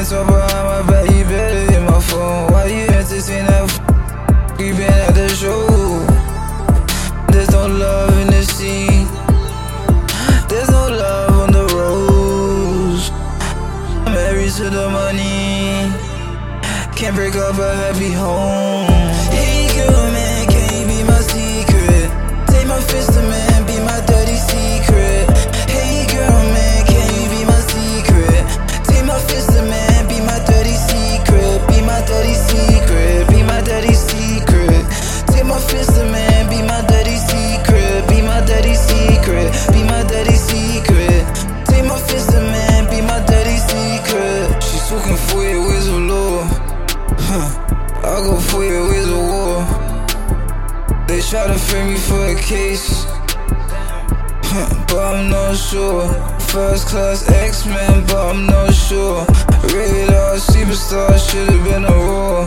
Can't 0.08 0.28
talk 0.28 0.48
behind 0.48 0.86
my 0.86 0.92
back, 0.92 1.10
you 1.10 1.24
better 1.24 1.72
hit 1.72 1.82
my 1.82 2.00
phone. 2.00 2.52
Why 2.52 2.66
you 2.66 2.82
entertain 2.82 3.44
that? 3.46 3.64
F- 3.64 4.60
you 4.60 4.72
been 4.72 4.92
at 4.92 5.14
the 5.16 5.28
show. 5.28 5.66
There's 7.32 7.50
no 7.50 7.66
love 7.66 8.16
in 8.20 8.28
the 8.28 8.44
scene. 8.44 9.08
There's 10.48 10.70
no 10.70 10.86
love 10.90 11.32
on 11.40 11.50
the. 11.50 11.66
I'm 14.06 14.14
married 14.14 14.52
to 14.52 14.70
the 14.70 14.88
money. 14.90 15.90
Can't 16.94 17.16
break 17.16 17.34
up 17.34 17.58
a 17.58 17.74
happy 17.74 18.12
home. 18.12 18.75
fucking 44.96 45.16
fouiller 45.28 45.66
with 45.68 45.84
the 45.84 45.98
law. 46.10 46.44
Huh. 47.28 47.48
I 48.02 48.16
go 48.24 48.36
fouiller 48.48 48.88
with 48.88 49.06
the 49.12 49.20
war. 49.30 49.56
They 51.06 51.20
try 51.20 51.46
to 51.46 51.58
frame 51.58 51.88
me 51.92 51.98
for 51.98 52.24
a 52.24 52.34
case. 52.36 53.04
Huh. 54.50 54.68
But 54.88 55.14
I'm 55.14 55.30
not 55.30 55.56
sure. 55.56 56.08
First 56.52 56.88
class 56.88 57.28
X-Men, 57.28 58.06
but 58.06 58.34
I'm 58.34 58.46
not 58.46 58.72
sure. 58.72 59.26
Radar 59.74 60.36
superstar 60.50 61.12
should've 61.28 61.64
been 61.64 61.84
a 61.84 61.98
war. 62.08 62.46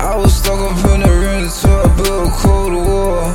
I 0.00 0.16
was 0.16 0.34
stuck 0.36 0.60
up 0.60 0.84
in 0.94 1.00
the 1.00 1.14
room 1.22 1.48
to 1.60 1.70
a 1.84 1.88
built 1.96 2.32
Cold 2.42 2.74
War. 2.74 3.32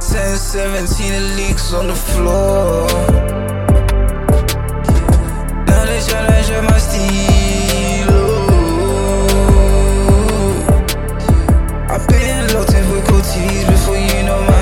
10, 0.00 0.36
17 0.36 1.36
leaks 1.36 1.74
on 1.74 1.88
the 1.88 1.94
floor 1.94 3.36
les 5.86 6.00
challenges, 6.00 6.46
je 6.48 6.60
m'astille. 6.60 8.06
I've 11.88 12.06
been 12.08 12.54
locked 12.54 12.74
in 12.74 12.84
for 12.90 13.00
good 13.10 13.24
tears 13.24 13.64
before 13.70 13.96
you 13.96 14.22
know 14.24 14.40
my 14.42 14.55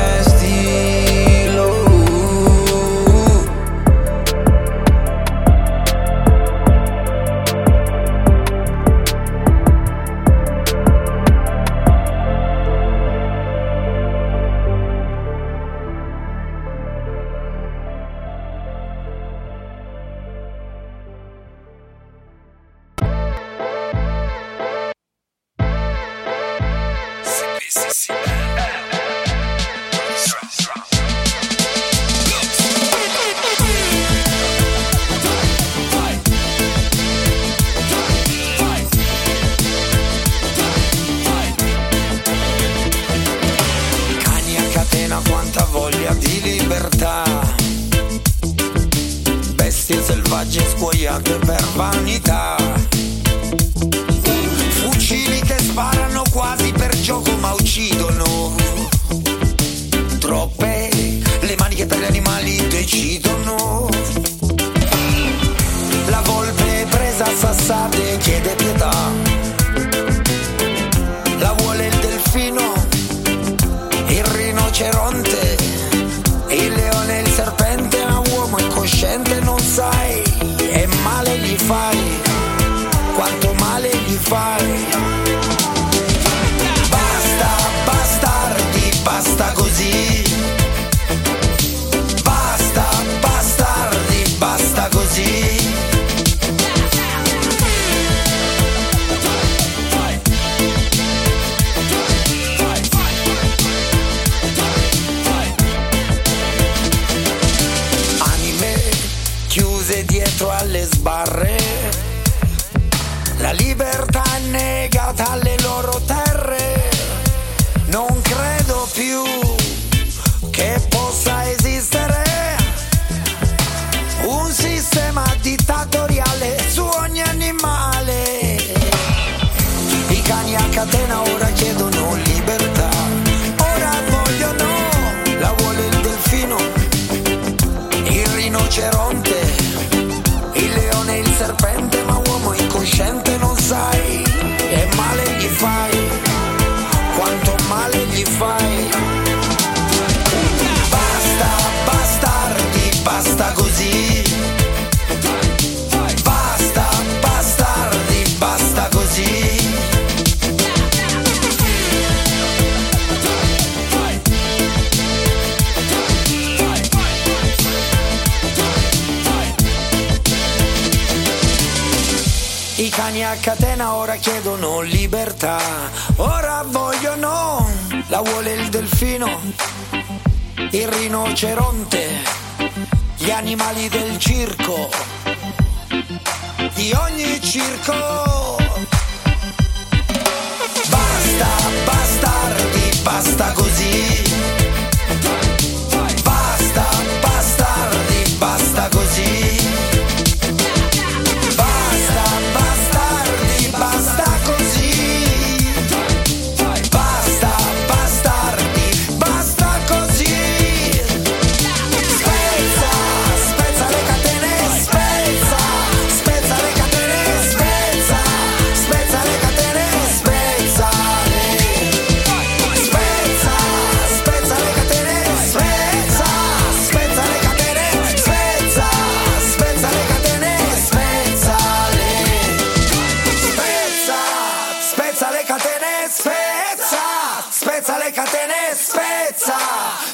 spezza 237.94 237.98
le 237.98 238.10
catene, 238.10 238.74
spezza, 238.74 239.56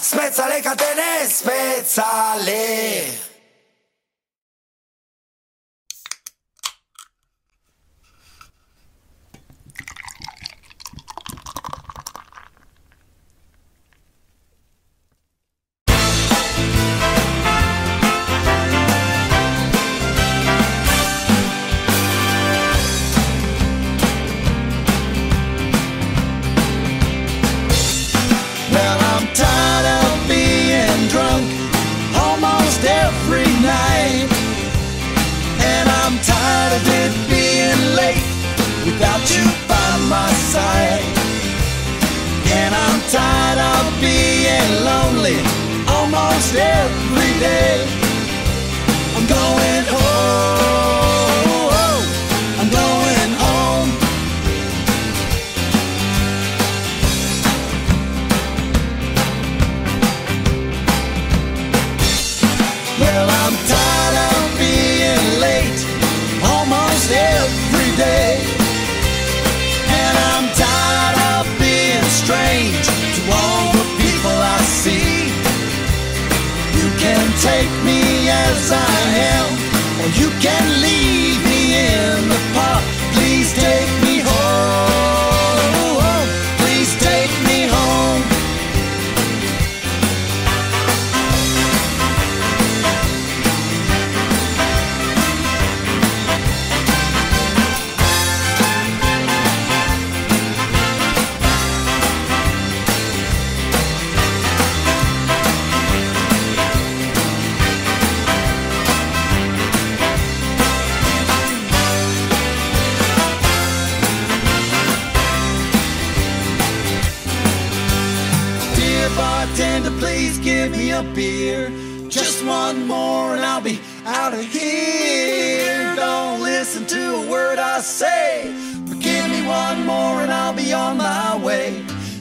spezza 0.00 0.46
le 0.48 0.60
catene, 0.60 1.26
spezza 1.26 2.34
le. 2.36 3.29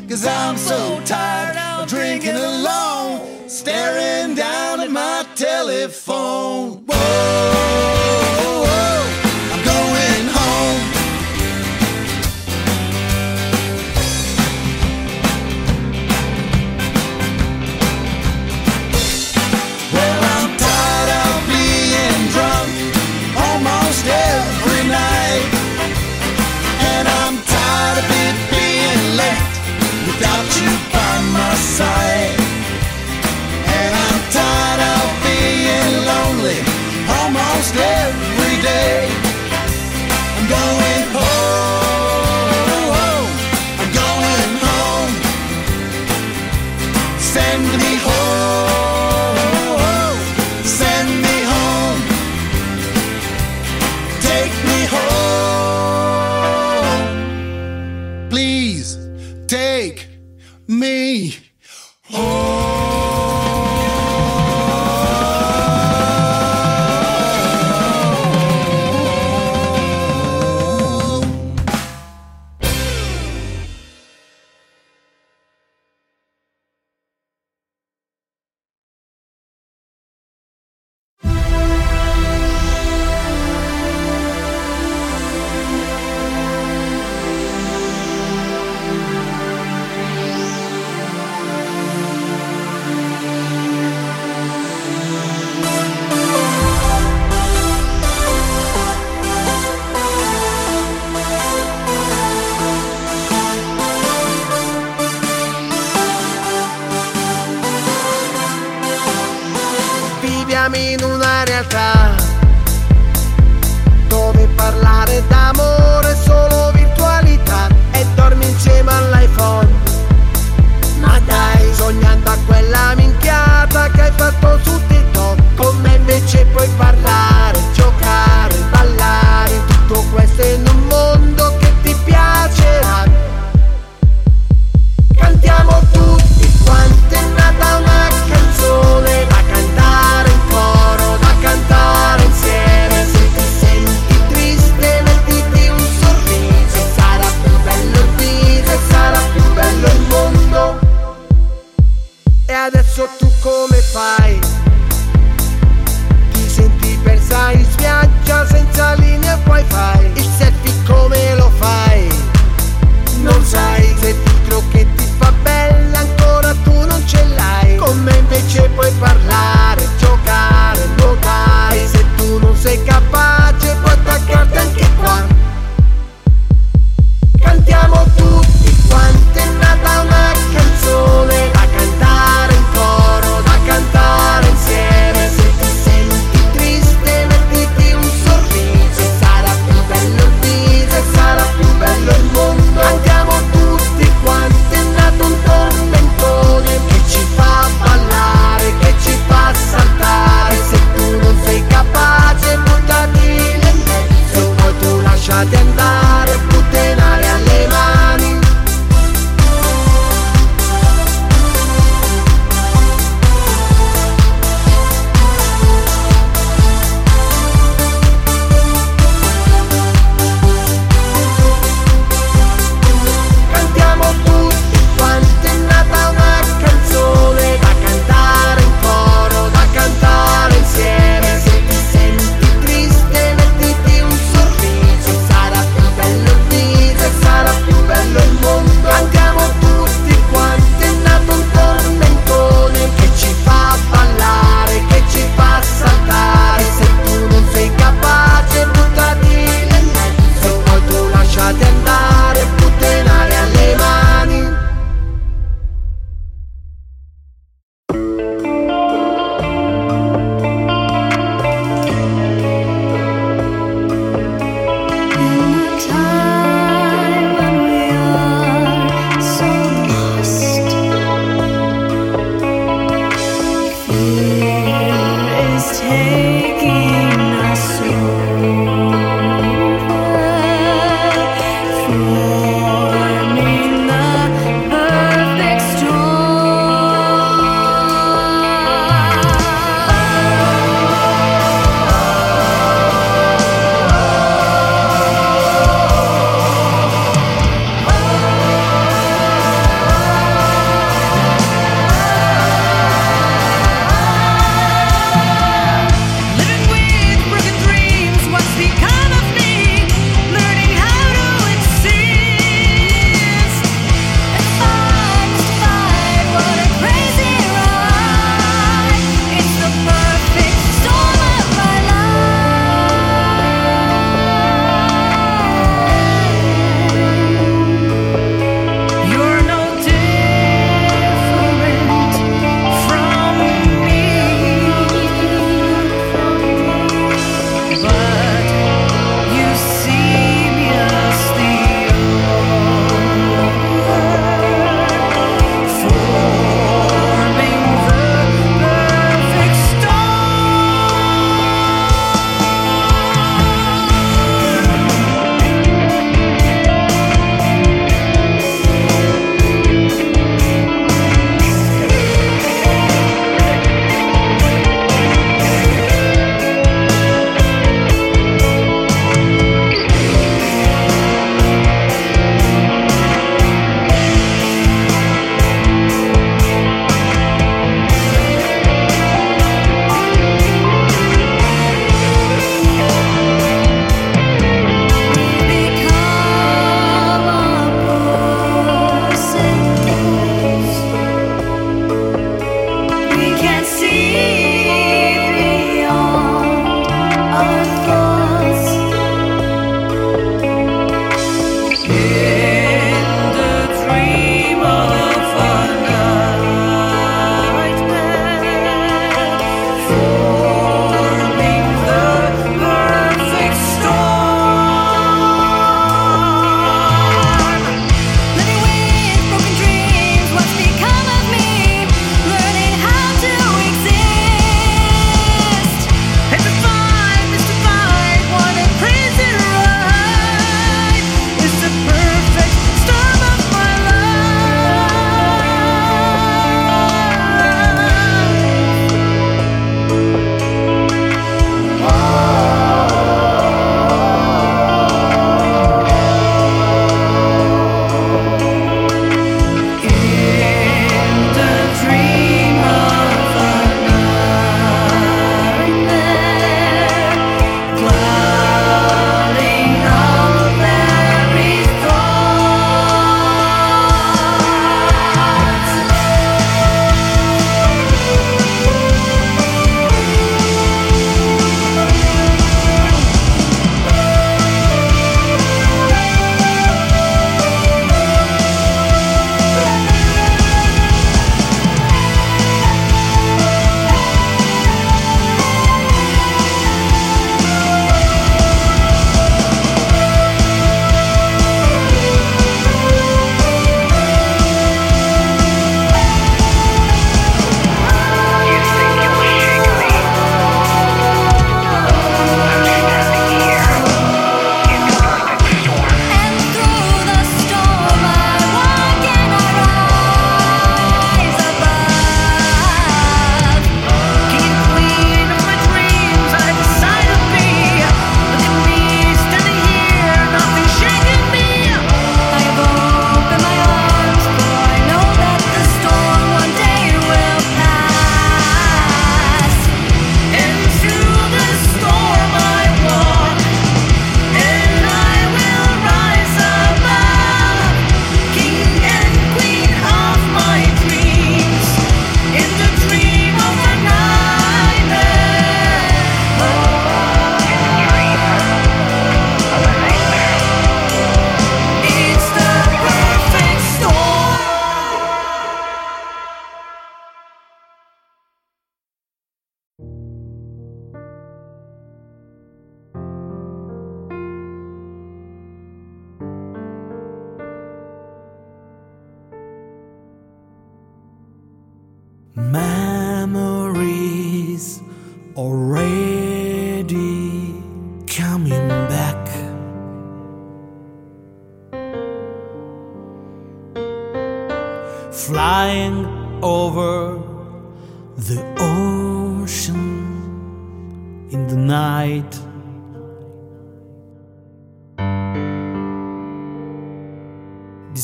Cause 0.10 0.26
I'm 0.26 0.58
so 0.58 1.00
tired, 1.06 1.56
of 1.56 1.88
drinking 1.88 2.36
alone, 2.36 3.48
staring 3.48 4.34
down 4.34 4.80
at 4.80 4.90
my 4.90 5.24
telephone. 5.36 6.84
Whoa. 6.88 8.19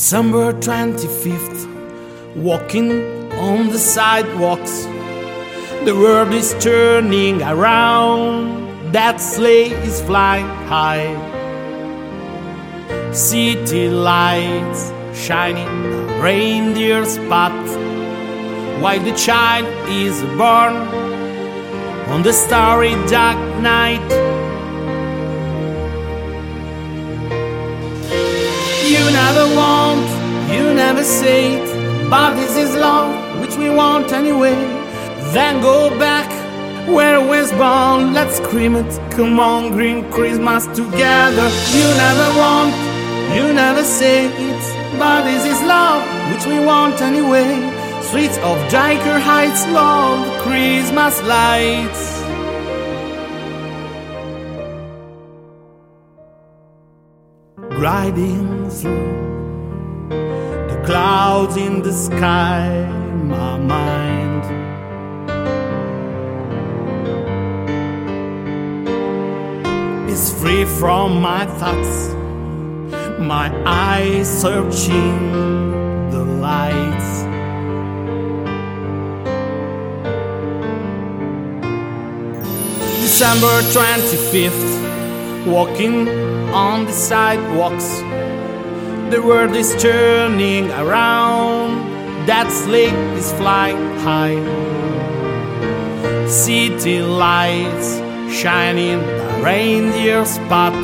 December 0.06 0.52
25th, 0.52 1.66
walking 2.36 2.92
on 3.32 3.70
the 3.70 3.76
sidewalks. 3.76 4.84
The 5.84 5.96
world 6.00 6.32
is 6.32 6.54
turning 6.60 7.42
around, 7.42 8.92
that 8.92 9.20
sleigh 9.20 9.72
is 9.72 10.00
flying 10.02 10.46
high. 10.68 11.10
City 13.12 13.88
lights 13.88 14.92
shining 15.12 15.66
a 15.66 16.22
reindeer 16.22 17.04
spot 17.04 17.66
while 18.80 19.00
the 19.00 19.16
child 19.16 19.66
is 19.88 20.22
born 20.38 20.76
on 22.12 22.22
the 22.22 22.32
starry 22.32 22.94
dark 23.08 23.40
night. 23.60 24.08
You 28.86 29.04
never 29.10 29.46
want, 29.56 29.95
you 29.95 29.95
never 30.86 31.02
say 31.02 31.56
it, 31.56 32.08
but 32.08 32.34
this 32.36 32.56
is 32.56 32.72
love 32.76 33.10
which 33.40 33.56
we 33.56 33.68
want 33.68 34.12
anyway. 34.12 34.54
Then 35.34 35.60
go 35.60 35.90
back 35.98 36.28
where 36.86 37.20
we 37.20 37.26
was 37.26 37.50
born. 37.62 38.14
Let's 38.14 38.36
scream 38.36 38.76
it, 38.76 38.90
come 39.10 39.40
on, 39.40 39.72
green 39.72 40.08
Christmas 40.12 40.64
together. 40.80 41.48
You 41.78 41.88
never 42.04 42.28
want, 42.42 42.74
you 43.36 43.52
never 43.52 43.82
say 43.82 44.26
it, 44.48 44.64
but 44.96 45.24
this 45.28 45.44
is 45.52 45.60
love 45.62 46.02
which 46.30 46.46
we 46.46 46.64
want 46.64 47.02
anyway. 47.02 47.50
Streets 48.08 48.38
of 48.50 48.56
Dyker 48.70 49.18
Heights, 49.28 49.66
love, 49.80 50.20
Christmas 50.44 51.14
lights. 51.34 52.02
Riding 57.86 58.70
through 58.70 59.35
clouds 60.86 61.56
in 61.56 61.82
the 61.82 61.92
sky, 61.92 62.86
my 63.24 63.58
mind. 63.58 64.44
is 70.08 70.32
free 70.40 70.64
from 70.64 71.20
my 71.20 71.44
thoughts, 71.58 72.14
my 73.18 73.50
eyes 73.66 74.28
searching 74.42 75.18
the 76.12 76.24
lights. 76.46 77.10
December 83.02 83.54
25th, 83.74 85.46
walking 85.46 86.08
on 86.54 86.84
the 86.86 86.92
sidewalks. 86.92 88.15
The 89.08 89.22
world 89.22 89.54
is 89.54 89.80
turning 89.80 90.68
around, 90.72 92.26
that 92.26 92.50
sleigh 92.50 92.90
is 93.16 93.30
flying 93.34 93.96
high. 94.00 94.34
City 96.26 97.00
lights 97.02 97.98
shining 98.34 98.98
a 98.98 99.42
reindeer 99.44 100.24
spot 100.24 100.74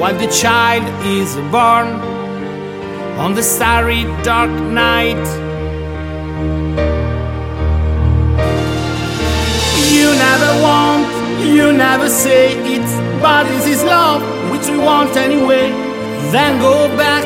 while 0.00 0.16
the 0.18 0.26
child 0.28 0.84
is 1.04 1.36
born 1.52 1.88
on 3.20 3.34
the 3.34 3.42
starry 3.42 4.04
dark 4.24 4.50
night. 4.50 5.26
You 9.92 10.08
never 10.16 10.62
want, 10.62 11.44
you 11.44 11.72
never 11.72 12.08
say 12.08 12.56
it, 12.74 13.20
but 13.20 13.44
this 13.44 13.66
is 13.66 13.84
love 13.84 14.22
which 14.50 14.66
we 14.70 14.78
want 14.78 15.14
anyway. 15.16 15.85
Then 16.32 16.58
go 16.60 16.88
back 16.96 17.24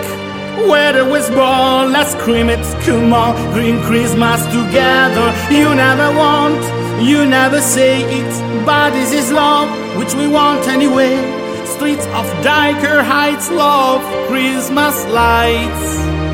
where 0.68 0.96
it 0.96 1.06
was 1.06 1.28
born. 1.30 1.92
Let's 1.92 2.12
scream 2.12 2.48
it, 2.50 2.60
come 2.84 3.12
on, 3.12 3.34
green 3.52 3.80
Christmas 3.82 4.44
together. 4.46 5.28
You 5.50 5.74
never 5.74 6.16
want, 6.16 6.60
you 7.02 7.24
never 7.26 7.60
say 7.60 8.02
it, 8.02 8.64
but 8.66 8.90
this 8.90 9.12
is 9.12 9.32
love 9.32 9.68
which 9.96 10.14
we 10.14 10.26
want 10.28 10.68
anyway. 10.68 11.16
Streets 11.64 12.06
of 12.18 12.26
Dyker 12.44 13.02
Heights, 13.02 13.50
love, 13.50 14.02
Christmas 14.28 15.04
lights. 15.06 16.29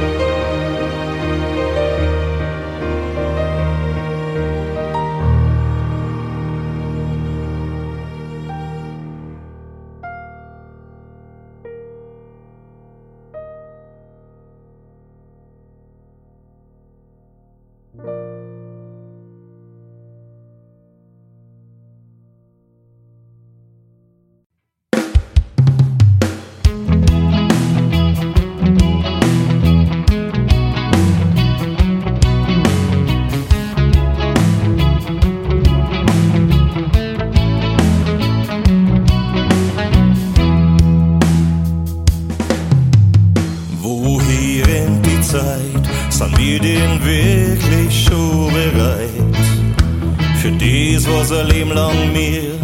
Leben 51.56 51.72
lang 51.72 52.12
mir 52.12 52.58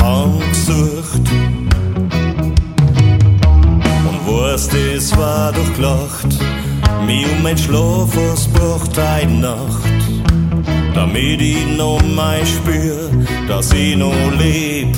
haben 0.00 0.40
gesucht. 0.50 1.24
Und 4.08 4.18
was 4.26 4.68
das 4.68 5.16
war 5.16 5.52
doch 5.52 5.72
gelacht, 5.74 6.34
um 7.00 7.42
mein 7.44 7.56
Schlaf 7.56 8.08
was 8.16 8.48
braucht 8.48 8.98
eine 8.98 9.38
Nacht. 9.38 10.02
Damit 10.94 11.40
ich 11.40 11.64
noch 11.76 12.02
mal 12.16 12.44
spür, 12.44 13.08
dass 13.46 13.72
ich 13.72 13.96
noch 13.96 14.12
leb. 14.36 14.88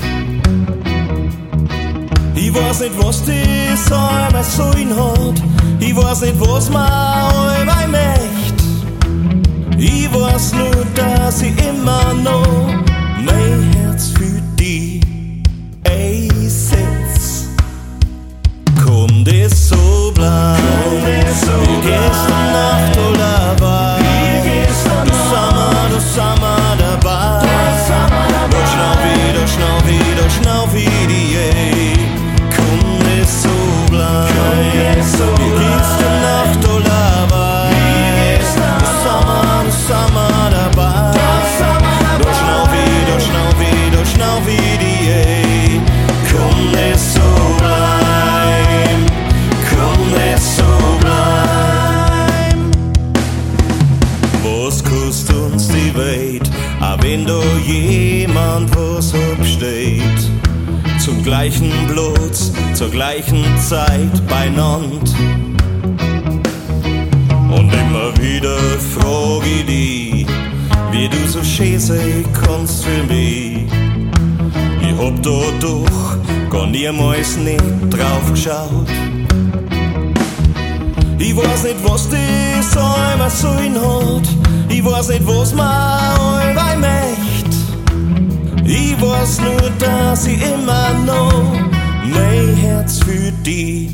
Ich 2.35 2.55
weiß 2.55 2.81
nicht, 2.81 2.95
was 2.97 3.23
das 3.23 3.93
einmal 3.93 4.45
sein 4.45 4.89
hat. 4.97 5.43
Ich 5.79 5.95
weiß 5.95 6.23
nicht, 6.23 6.41
was 6.41 6.71
mir 6.71 6.91
allweil 6.91 7.89
möcht. 7.89 8.59
Ich 9.77 10.09
weiß 10.11 10.55
nur, 10.55 10.87
dass 10.95 11.43
ich 11.43 11.55
immer 11.69 12.15
noch 12.15 12.86
mein 13.27 13.73
Herz 13.75 14.11
für 14.11 14.41
die 14.59 15.01
einsetz. 15.85 17.49
Komm, 18.85 19.25
das 19.25 19.69
so 19.69 20.13
bleiben. 20.15 20.63
Wie 21.63 21.87
gestern 21.87 22.53
Nacht 22.53 22.97
oder 22.99 23.56
gleichen 61.47 61.87
Blut, 61.87 62.37
zur 62.75 62.91
gleichen 62.91 63.45
Zeit 63.59 64.27
beinand. 64.29 65.15
Und 67.57 67.73
immer 67.73 68.13
wieder 68.21 68.59
frage 68.97 69.47
ich 69.47 69.67
dich, 69.67 70.27
wie 70.91 71.09
du 71.09 71.29
so 71.29 71.45
schön 71.45 71.79
sein 71.79 72.25
kannst 72.33 72.85
für 72.85 73.05
mich. 73.05 73.65
Ich 74.81 74.99
hab 74.99 75.23
da 75.23 75.41
doch 75.61 76.51
gar 76.51 76.67
niemals 76.67 77.37
nicht 77.37 77.63
drauf 77.91 78.29
geschaut. 78.33 78.91
Ich 81.19 81.37
weiß 81.37 81.63
nicht, 81.63 81.77
was 81.85 82.09
das 82.09 82.75
immer 82.75 83.31
sein 83.31 83.75
hat. 83.77 84.29
Ich 84.69 84.85
weiß 84.85 85.09
nicht, 85.11 85.27
was 85.29 85.55
mir 85.55 86.53
bei 86.57 86.77
möcht. 86.77 87.26
Ich 88.67 89.01
weiß 89.01 89.41
nur, 89.41 89.71
dass 89.79 90.27
ich 90.27 90.43
immer 90.43 90.93
noch 91.05 91.53
mein 92.05 92.57
Herz 92.57 92.99
für 92.99 93.31
die 93.45 93.91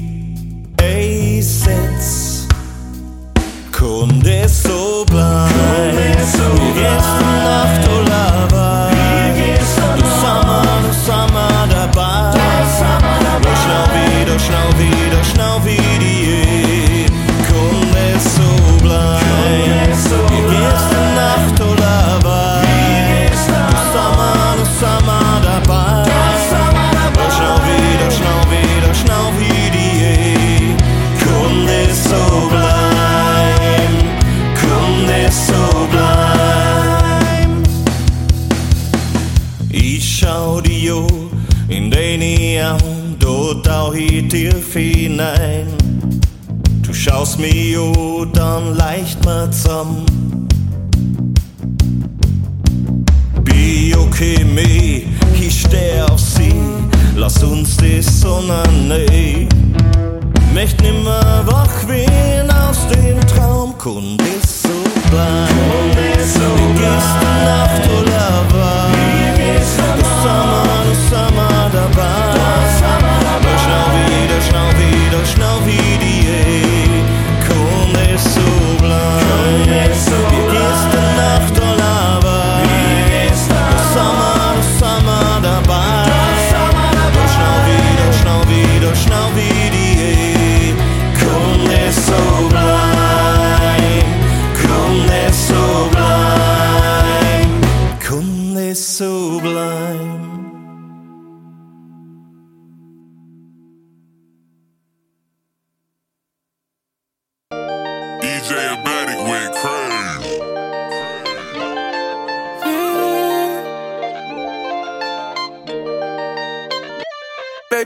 einsetz. 0.80 2.46
Das 4.24 4.62
so 4.62 5.04
bleiben? 5.06 5.52
Wie 6.54 6.80
gestern 6.80 7.44
Nacht, 7.44 7.88
oh 7.88 8.08
hinein. 45.22 45.66
Du 46.82 46.92
schaust 46.92 47.38
mir 47.38 47.80
an, 47.80 48.32
dann 48.32 48.76
leicht 48.76 49.24
mal 49.24 49.50
zusammen. 49.50 50.04
Biochemie, 53.42 55.06
ich 55.40 55.60
steh 55.60 56.00
auf 56.10 56.20
sie, 56.20 56.54
lass 57.16 57.42
uns 57.42 57.76
die 57.76 58.02
Sonne 58.02 58.62
nehmen. 58.88 59.48
Möcht 60.52 60.80
nimmer 60.82 61.42
wach 61.46 61.88
werden 61.88 62.50
aus 62.50 62.86
dem 62.88 63.20
Traum, 63.26 63.74
das 64.18 64.62
so 64.62 65.10
bleiben. 65.10 65.51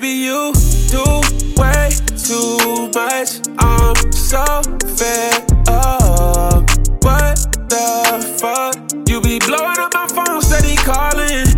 Baby, 0.06 0.18
you 0.20 0.52
do 0.86 1.02
way 1.56 1.90
too 2.14 2.90
much. 2.94 3.42
I'm 3.58 4.12
so 4.12 4.44
fed 4.94 5.50
up. 5.66 6.62
What 7.02 7.42
the 7.66 8.36
fuck? 8.38 8.76
You 9.08 9.20
be 9.20 9.40
blowing 9.40 9.78
up 9.80 9.92
my 9.94 10.06
phone, 10.06 10.40
steady 10.42 10.76
calling. 10.76 11.50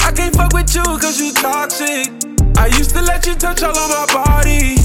I 0.00 0.10
can't 0.10 0.34
fuck 0.34 0.54
with 0.54 0.74
you 0.74 0.82
cause 0.84 1.20
you 1.20 1.34
toxic. 1.34 2.08
I 2.56 2.68
used 2.78 2.94
to 2.94 3.02
let 3.02 3.26
you 3.26 3.34
touch 3.34 3.62
all 3.62 3.76
on 3.76 3.90
my 3.90 4.06
body. 4.08 4.76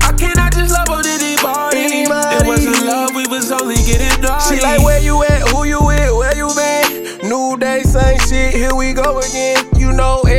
I 0.00 0.12
cannot 0.16 0.54
just 0.54 0.72
love 0.72 0.88
on 0.88 1.06
anybody. 1.06 2.08
It 2.08 2.46
wasn't 2.46 2.86
love, 2.86 3.14
we 3.14 3.26
was 3.26 3.52
only 3.52 3.76
getting 3.76 4.22
naughty. 4.22 4.56
She 4.56 4.62
like, 4.62 4.82
where 4.82 5.02
you 5.02 5.22
at? 5.22 5.50
Who 5.50 5.64
you 5.64 5.84
with? 5.84 6.16
Where 6.16 6.34
you 6.34 6.48
been? 6.56 7.28
New 7.28 7.58
day, 7.58 7.82
same 7.82 8.18
shit. 8.20 8.54
Here 8.54 8.74
we 8.74 8.94
go 8.94 9.18
again. 9.18 9.67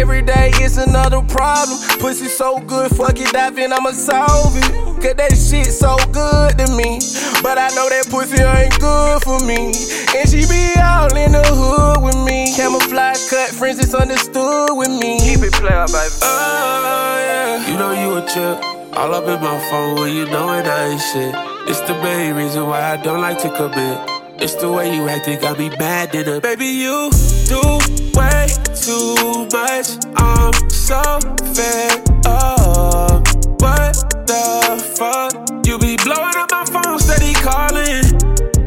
You 0.09 0.25
know, 0.25 0.31
every 0.33 0.51
day 0.51 0.63
it's 0.63 0.77
another 0.77 1.21
problem. 1.21 1.77
Pussy 1.99 2.27
so 2.27 2.59
good, 2.59 2.89
fuck 2.95 3.19
it, 3.19 3.31
dive 3.31 3.57
in, 3.59 3.71
I'ma 3.71 3.91
solve 3.91 4.57
it. 4.57 4.71
Cause 5.01 5.15
that 5.15 5.37
shit 5.37 5.67
so 5.67 5.97
good 6.11 6.57
to 6.57 6.65
me. 6.75 6.99
But 7.41 7.57
I 7.57 7.69
know 7.75 7.87
that 7.89 8.07
pussy 8.09 8.41
ain't 8.41 8.77
good 8.79 9.21
for 9.21 9.39
me. 9.45 9.71
And 10.17 10.25
she 10.27 10.49
be 10.49 10.73
all 10.81 11.13
in 11.15 11.33
the 11.33 11.43
hood 11.45 12.03
with 12.03 12.17
me. 12.25 12.53
Camouflage 12.55 13.29
cut, 13.29 13.49
friends 13.49 13.79
it's 13.79 13.93
understood 13.93 14.69
with 14.73 14.89
me. 14.89 15.19
Keep 15.19 15.45
it 15.45 15.53
player, 15.53 15.85
baby. 15.85 16.15
Oh, 16.25 17.15
yeah. 17.21 17.69
You 17.69 17.77
know 17.77 17.91
you 17.93 18.17
a 18.17 18.21
trip. 18.25 18.97
All 18.97 19.13
up 19.13 19.27
in 19.27 19.39
my 19.39 19.59
phone 19.69 20.01
when 20.01 20.15
you 20.15 20.25
knowin' 20.25 20.65
I 20.65 20.89
ain't 20.89 21.01
shit. 21.01 21.35
It's 21.69 21.81
the 21.81 21.93
main 22.01 22.35
reason 22.35 22.65
why 22.65 22.81
I 22.81 22.97
don't 22.97 23.21
like 23.21 23.37
to 23.43 23.49
commit. 23.55 24.18
It's 24.41 24.55
the 24.55 24.71
way 24.71 24.95
you 24.95 25.09
act, 25.09 25.27
it 25.27 25.41
got 25.41 25.59
me 25.59 25.69
mad 25.77 26.15
in 26.15 26.25
it. 26.25 26.41
Baby, 26.41 26.67
you 26.67 27.11
do 27.43 27.59
way 28.15 28.47
too 28.71 29.43
much. 29.51 29.99
I'm 30.15 30.53
so 30.69 31.01
fed 31.51 31.99
up. 32.25 33.27
What 33.59 33.99
the 34.25 34.79
fuck? 34.95 35.33
You 35.67 35.77
be 35.77 35.97
blowing 35.97 36.37
up 36.39 36.51
my 36.51 36.63
phone, 36.63 36.99
steady 36.99 37.33
calling. 37.43 38.07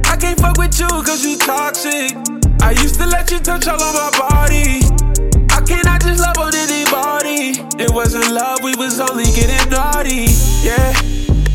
I 0.05 0.17
can't 0.21 0.39
fuck 0.39 0.59
with 0.59 0.79
you 0.79 0.89
cause 0.89 1.25
you 1.25 1.39
toxic. 1.39 2.21
I 2.61 2.73
used 2.73 2.97
to 3.01 3.07
let 3.07 3.31
you 3.31 3.39
touch 3.39 3.67
all 3.67 3.81
of 3.81 3.95
my 3.95 4.11
body. 4.29 4.85
I 5.57 5.65
cannot 5.65 6.03
just 6.03 6.21
love 6.21 6.37
on 6.37 6.55
anybody. 6.55 7.57
It 7.83 7.91
wasn't 7.91 8.31
love, 8.31 8.63
we 8.63 8.77
was 8.77 9.01
only 9.01 9.25
getting 9.25 9.71
naughty. 9.71 10.27
Yeah. 10.63 11.12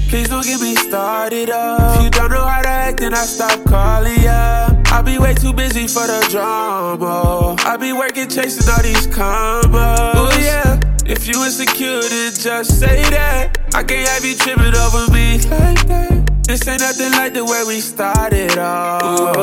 Please 0.10 0.30
don't 0.30 0.46
get 0.46 0.62
me 0.62 0.74
started 0.76 1.50
up. 1.50 1.98
If 1.98 2.04
you 2.06 2.10
don't 2.10 2.32
know 2.32 2.46
how 2.46 2.62
to 2.62 2.70
act, 2.70 3.02
then 3.02 3.14
I 3.14 3.26
stop 3.26 3.62
calling 3.66 4.22
ya. 4.22 4.70
I 4.86 5.02
be 5.02 5.20
way 5.20 5.34
too 5.34 5.52
busy 5.52 5.86
for 5.86 6.08
the 6.08 6.26
drama. 6.32 7.58
I 7.60 7.76
be 7.76 7.92
working 7.92 8.30
chasing 8.30 8.70
all 8.72 8.82
these 8.82 9.06
commas. 9.08 10.00
Oh 10.16 10.32
yeah. 10.40 10.80
If 11.06 11.28
you 11.28 11.44
insecure, 11.44 12.02
then 12.02 12.32
just 12.34 12.80
say 12.80 13.04
that. 13.10 13.58
I 13.76 13.84
can't 13.84 14.08
have 14.08 14.24
you 14.24 14.36
tripping 14.36 14.76
over 14.76 15.12
me 15.12 15.40
like 15.50 15.86
that. 15.88 16.44
This 16.48 16.66
ain't 16.70 16.80
nothing 16.80 17.12
like 17.12 17.34
the 17.34 17.44
way 17.44 17.64
we 17.68 17.82
started 17.82 18.58
off. 18.58 19.36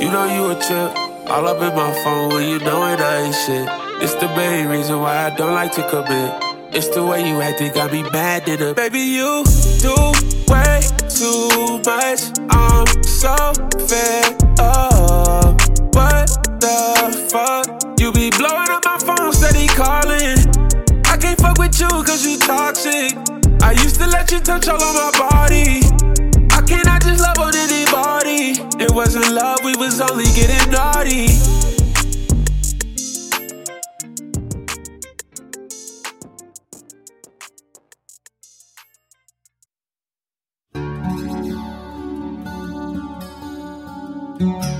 You 0.00 0.10
know 0.10 0.24
you 0.32 0.50
a 0.50 0.54
trip. 0.54 0.96
All 1.28 1.46
up 1.46 1.60
in 1.60 1.76
my 1.76 1.92
phone 2.02 2.30
when 2.30 2.48
you 2.48 2.58
knowin' 2.60 3.00
I 3.02 3.20
ain't 3.26 3.34
shit. 3.34 3.68
It's 4.02 4.14
the 4.14 4.28
main 4.28 4.68
reason 4.68 4.98
why 4.98 5.26
I 5.26 5.30
don't 5.36 5.52
like 5.52 5.72
to 5.72 5.86
commit. 5.90 6.47
It's 6.70 6.88
the 6.88 7.04
way 7.04 7.26
you 7.26 7.40
act, 7.40 7.60
it 7.60 7.74
got 7.74 7.92
me 7.92 8.02
mad 8.12 8.46
in 8.48 8.60
it. 8.60 8.76
Baby, 8.76 9.00
you 9.00 9.42
do 9.80 9.94
way 10.48 10.80
too 11.08 11.80
much. 11.84 12.28
I'm 12.50 12.86
so 13.02 13.34
fed 13.88 14.36
up. 14.60 15.56
What 15.96 16.28
the 16.60 17.28
fuck? 17.32 17.98
You 17.98 18.12
be 18.12 18.30
blowing 18.30 18.68
up 18.68 18.84
my 18.84 18.98
phone, 18.98 19.32
steady 19.32 19.66
calling. 19.68 20.38
I 21.06 21.16
can't 21.16 21.40
fuck 21.40 21.58
with 21.58 21.80
you 21.80 21.88
cause 21.88 22.24
you 22.26 22.38
toxic. 22.38 23.16
I 23.62 23.72
used 23.72 23.96
to 24.00 24.06
let 24.06 24.30
you 24.30 24.38
touch 24.40 24.68
all 24.68 24.82
on 24.82 24.94
my 24.94 25.10
body. 25.18 25.80
I 26.52 26.60
cannot 26.62 27.02
just 27.02 27.22
love 27.22 27.38
on 27.38 27.56
anybody. 27.56 28.60
It 28.82 28.92
wasn't 28.92 29.32
love, 29.32 29.58
we 29.64 29.74
was 29.76 30.00
only 30.00 30.26
getting 30.36 30.70
naughty. 30.70 31.57
you. 44.40 44.77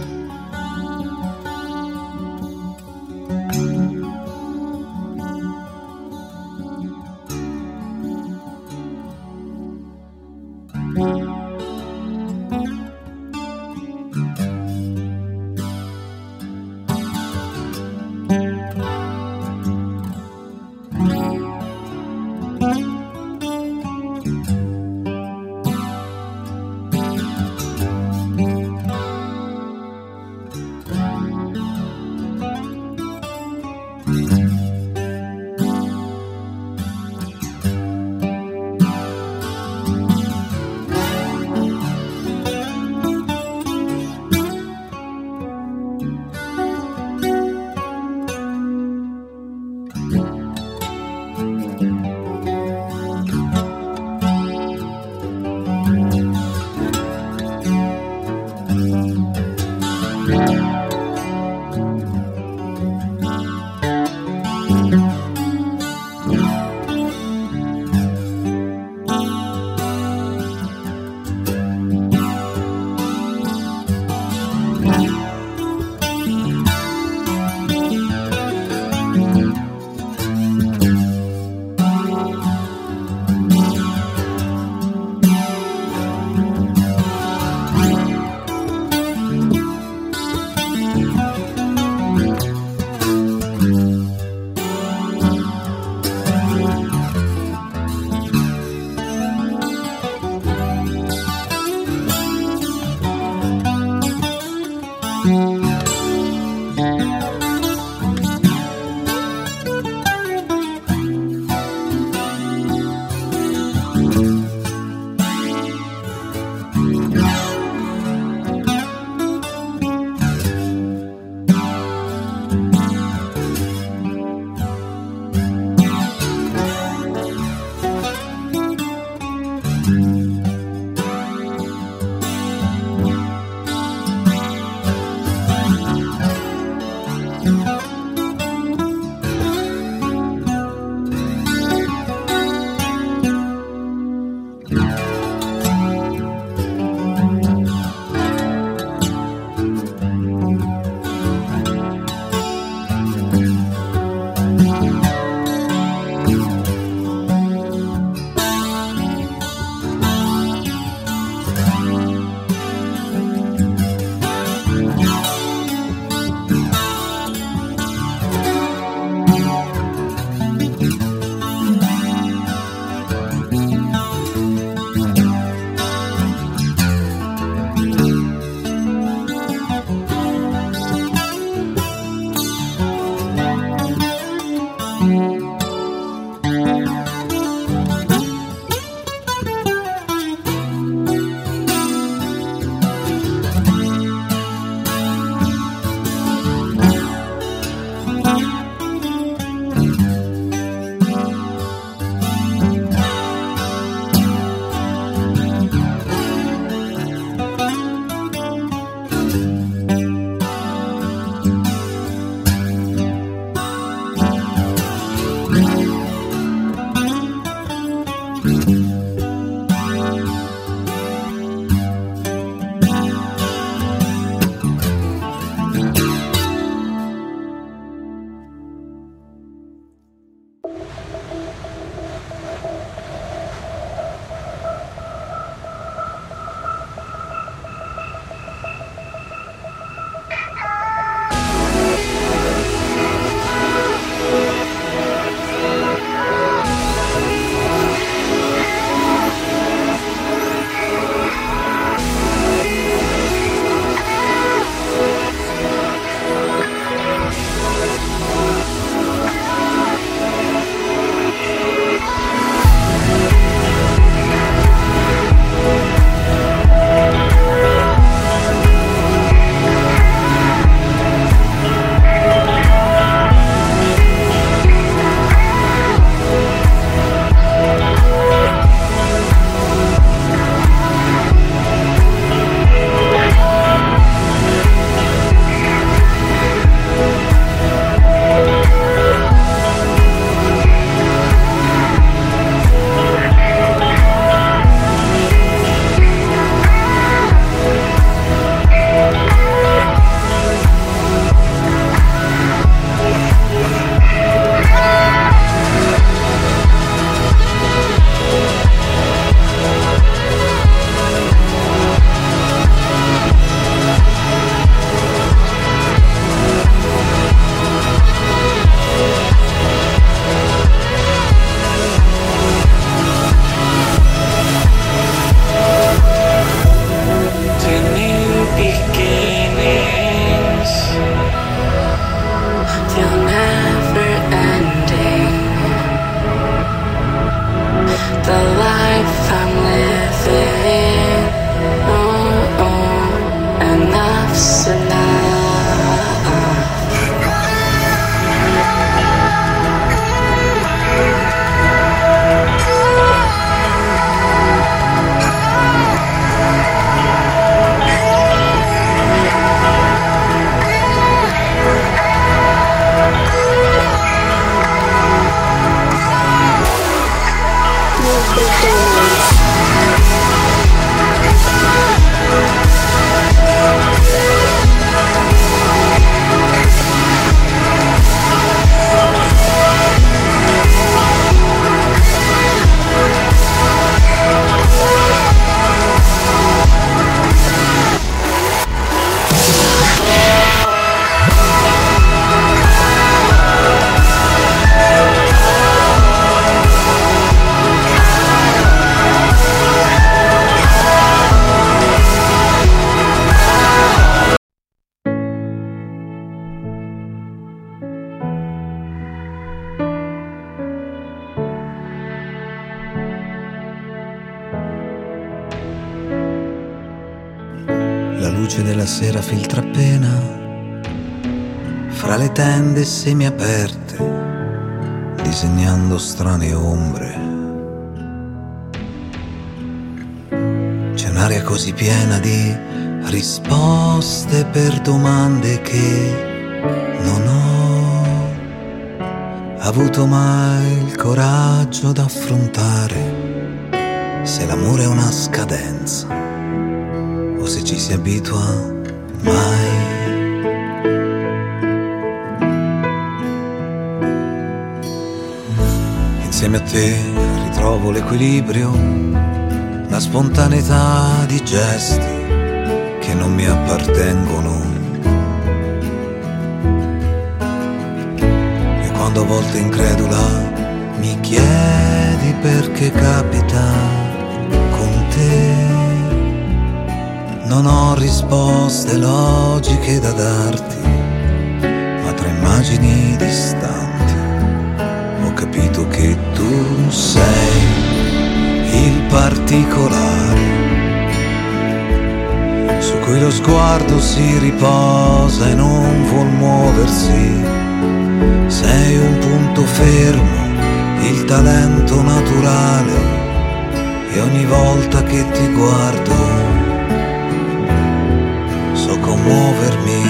Commuovermi. 509.08 510.02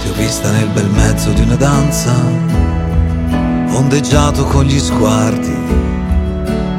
Ti 0.00 0.08
ho 0.08 0.12
vista 0.16 0.50
nel 0.50 0.68
bel 0.68 0.88
mezzo 0.90 1.30
di 1.32 1.42
una 1.42 1.56
danza, 1.56 2.14
ondeggiato 3.72 4.44
con 4.44 4.64
gli 4.64 4.78
sguardi 4.78 5.56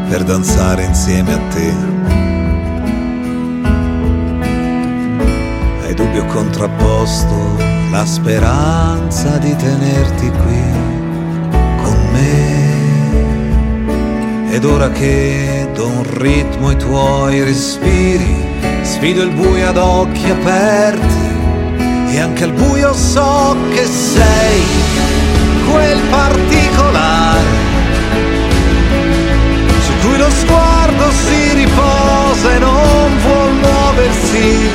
per 0.09 0.23
danzare 0.23 0.83
insieme 0.83 1.33
a 1.33 1.39
te. 1.53 1.73
Ai 5.83 5.93
dubbi 5.93 6.17
ho 6.17 6.25
contrapposto 6.25 7.57
la 7.91 8.05
speranza 8.05 9.37
di 9.37 9.55
tenerti 9.55 10.29
qui 10.29 10.63
con 11.83 11.97
me. 12.13 12.67
Ed 14.51 14.65
ora 14.65 14.89
che 14.89 15.58
do 15.79 15.87
un 15.87 16.03
ritmo 16.03 16.67
ai 16.67 16.75
tuoi 16.75 17.41
respiri, 17.41 18.35
sfido 18.81 19.21
il 19.21 19.29
buio 19.29 19.69
ad 19.69 19.77
occhi 19.77 20.29
aperti 20.29 21.21
e 22.09 22.19
anche 22.19 22.43
al 22.43 22.51
buio 22.51 22.93
so 22.93 23.55
che 23.73 23.85
sei 23.85 24.61
quel 25.71 25.97
particolare 26.09 27.51
su 29.79 29.91
cui 30.01 30.17
lo 30.17 30.29
sguardo 30.29 31.11
si 31.11 31.53
riposa 31.53 32.55
e 32.55 32.59
non 32.59 33.17
vuol 33.23 33.53
muoversi. 33.53 34.69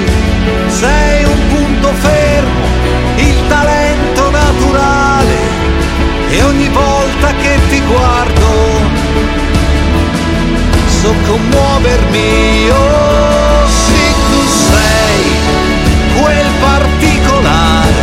Sei 0.68 1.24
un 1.24 1.40
punto 1.52 1.88
fermo, 2.00 2.66
il 3.16 3.46
talento 3.48 4.30
naturale 4.30 5.36
e 6.30 6.42
ogni 6.44 6.68
volta 6.70 7.28
che 7.42 7.58
ti 7.68 7.82
guardo 7.92 8.43
so 11.04 11.14
commuovermi. 11.26 12.70
Oh, 12.70 13.66
sì, 13.68 14.04
tu 14.30 14.40
sei 14.70 15.22
quel 16.18 16.46
particolare 16.60 18.02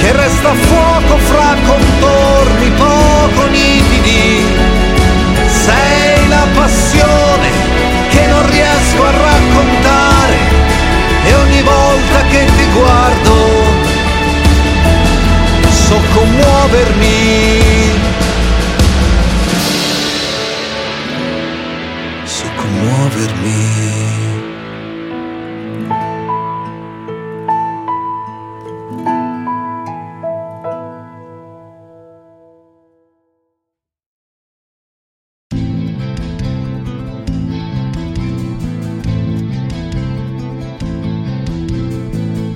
che 0.00 0.12
resta 0.12 0.52
fuoco 0.52 1.16
fra 1.16 1.56
contorni 1.64 2.70
poco 2.76 3.46
nitidi. 3.46 4.44
Sei 5.46 6.28
la 6.28 6.46
passione 6.54 7.48
che 8.10 8.26
non 8.26 8.50
riesco 8.50 9.04
a 9.06 9.10
raccontare 9.10 10.36
e 11.24 11.34
ogni 11.34 11.62
volta 11.62 12.22
che 12.30 12.44
ti 12.44 12.66
guardo 12.74 13.34
so 15.70 16.00
commuovermi. 16.12 17.77
Commuovermi. 23.08 23.86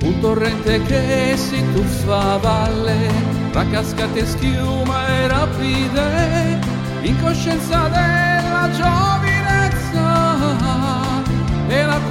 Un 0.04 0.20
torrente 0.20 0.82
che 0.82 1.34
si 1.36 1.62
tuffa 1.74 2.32
a 2.32 2.36
valle, 2.38 3.10
tra 3.50 3.64
cascate 3.66 4.26
schiuma 4.26 5.06
e 5.08 5.26
rapide, 5.28 6.58
incoscienza 7.02 7.88
della 7.88 8.42
la 8.52 9.31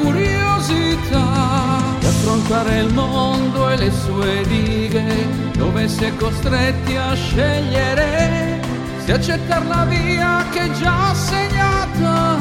curiosità 0.02 1.80
di 2.00 2.06
affrontare 2.06 2.80
il 2.80 2.94
mondo 2.94 3.70
e 3.70 3.78
le 3.78 3.92
sue 3.92 4.44
dighe, 4.48 5.28
dove 5.58 5.88
si 5.88 6.04
è 6.04 6.16
costretti 6.16 6.96
a 6.96 7.14
scegliere 7.14 8.60
se 9.04 9.14
accettare 9.14 9.66
la 9.66 9.86
via 9.86 10.46
che 10.52 10.62
è 10.62 10.72
già 10.72 11.14
segnata 11.14 12.38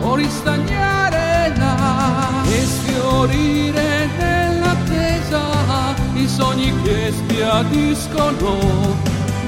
o 0.00 0.14
ristagnare 0.14 1.52
là 1.56 2.28
e 2.44 2.64
sfiorire 2.64 4.08
nell'attesa. 4.18 5.40
I 6.14 6.28
sogni 6.28 6.72
che 6.82 7.12
sbiadiscono, 7.12 8.56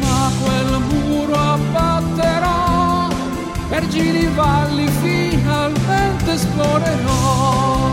ma 0.00 0.30
quel 0.42 0.80
muro 0.88 1.34
abbatterò 1.34 3.08
per 3.68 3.86
giri 3.88 4.26
valli 4.34 4.86
finalmente 4.88 5.23
esplorerò. 6.34 7.92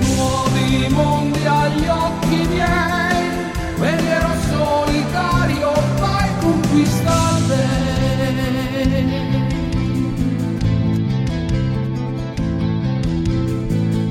Nuovi 0.00 0.88
mondi 0.90 1.46
agli 1.46 1.86
occhi 1.86 2.46
miei, 2.48 3.30
guerriero 3.76 4.28
solitario, 4.50 5.72
vai 5.98 6.28
conquistare. 6.40 7.80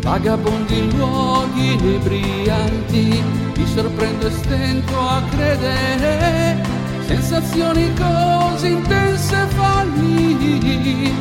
Vagabondi 0.01 0.91
luoghi 0.95 1.73
inebrianti, 1.73 3.23
mi 3.55 3.67
sorprendo 3.67 4.27
e 4.27 4.31
stento 4.31 4.99
a 4.99 5.21
credere 5.29 6.80
sensazioni 7.11 7.91
così 7.93 8.71
intense 8.71 9.35
e 9.35 9.47
folli 9.47 11.13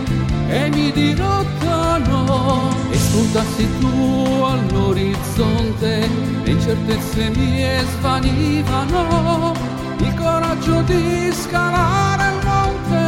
che 0.47 0.71
mi 0.73 0.93
dirottano 0.93 2.71
e 2.91 2.97
spuntassi 2.97 3.69
tu 3.81 4.43
all'orizzonte, 4.45 6.09
le 6.45 6.51
incertezze 6.51 7.31
mie 7.31 7.85
svanivano, 7.99 9.53
il 9.99 10.15
coraggio 10.15 10.81
di 10.83 11.33
scalare 11.33 12.35
il 12.35 12.47
monte 12.47 13.03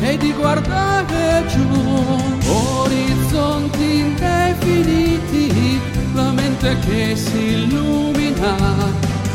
e 0.00 0.16
di 0.16 0.32
guardare 0.32 1.44
giù. 1.48 1.66
Orizzonti 2.48 3.98
indefiniti, 3.98 5.80
la 6.14 6.30
mente 6.30 6.76
che 6.86 7.16
si 7.16 7.64
illumina 7.64 8.54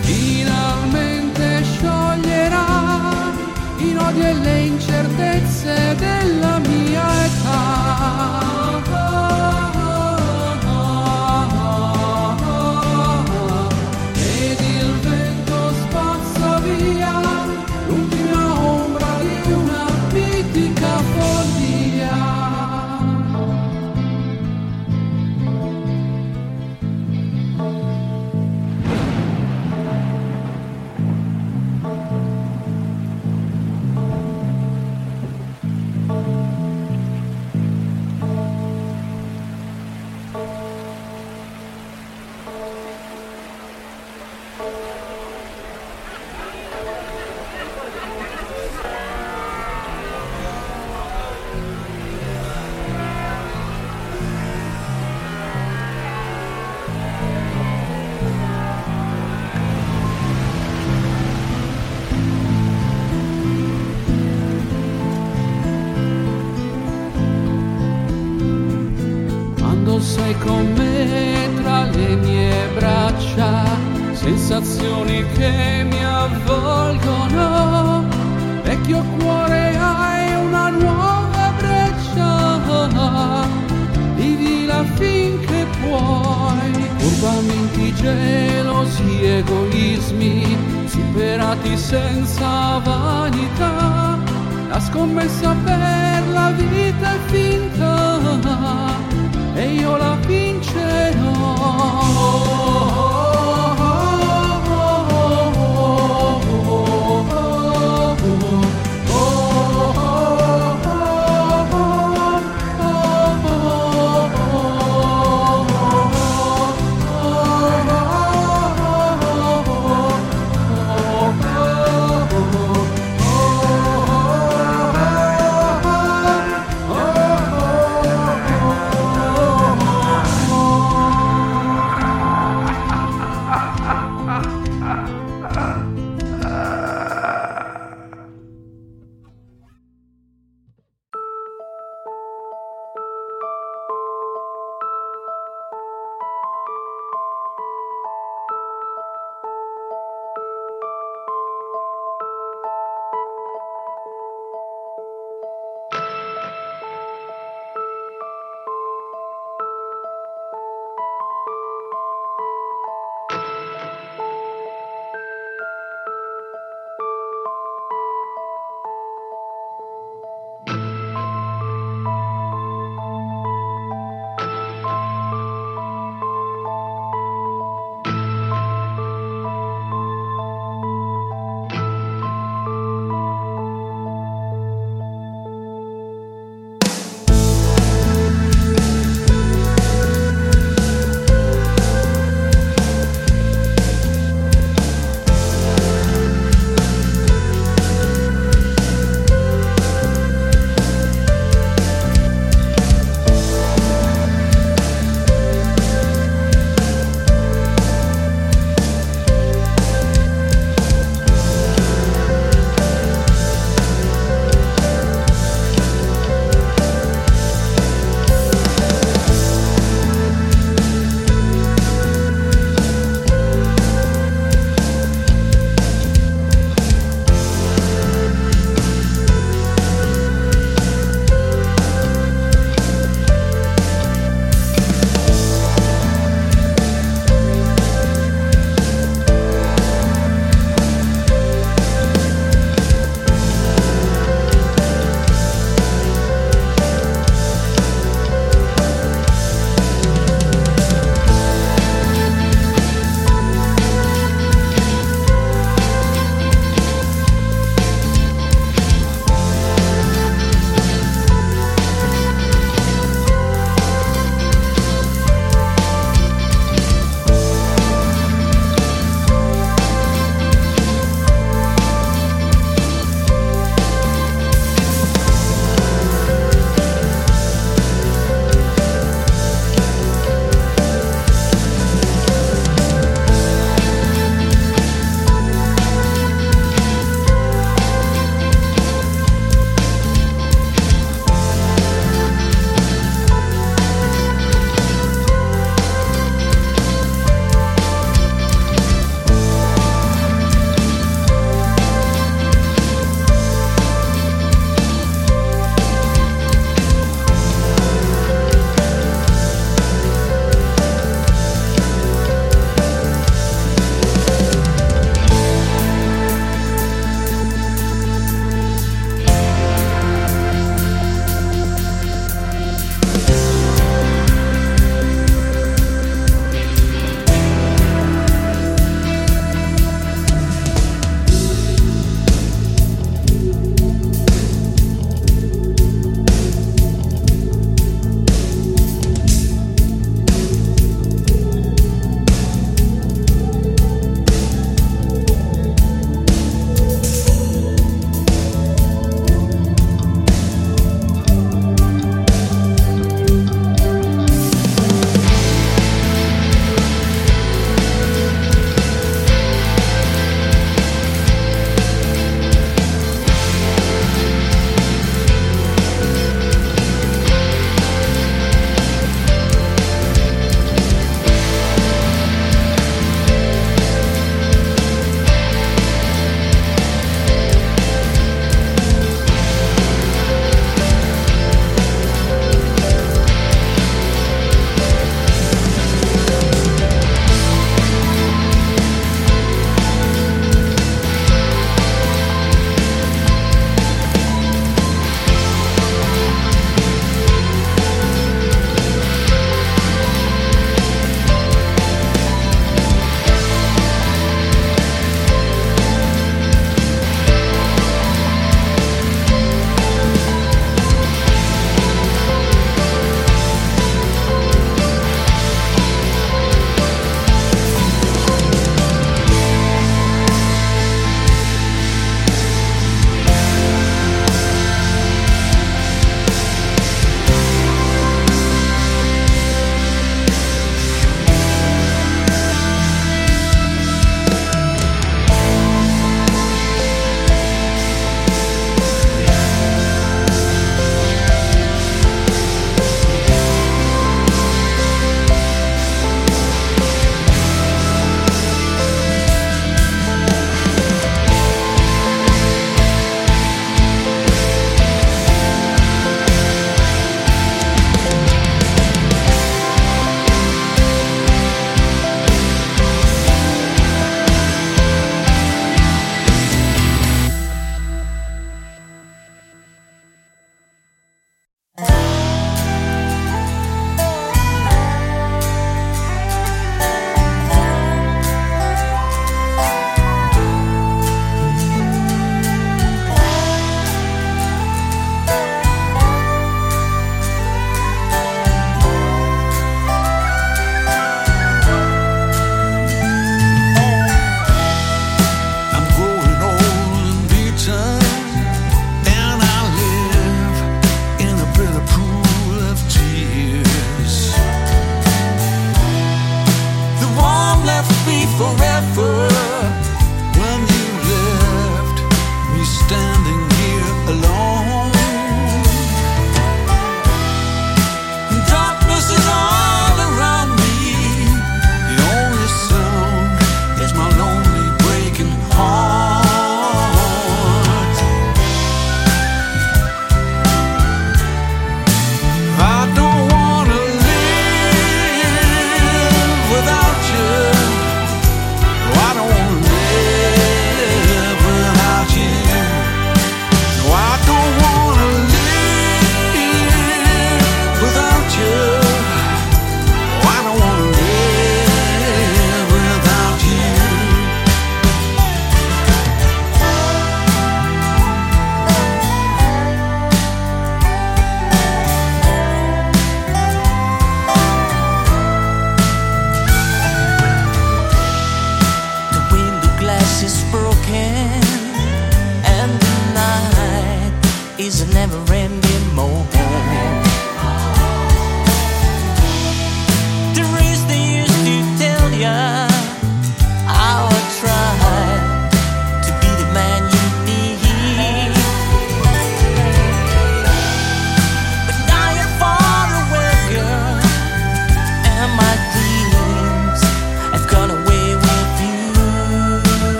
finalmente 0.00 1.31
i 3.92 3.94
nodi 3.94 4.20
e 4.20 4.32
le 4.32 4.60
incertezze 4.60 5.94
della 5.96 6.58
mia 6.60 7.24
età. 7.24 8.51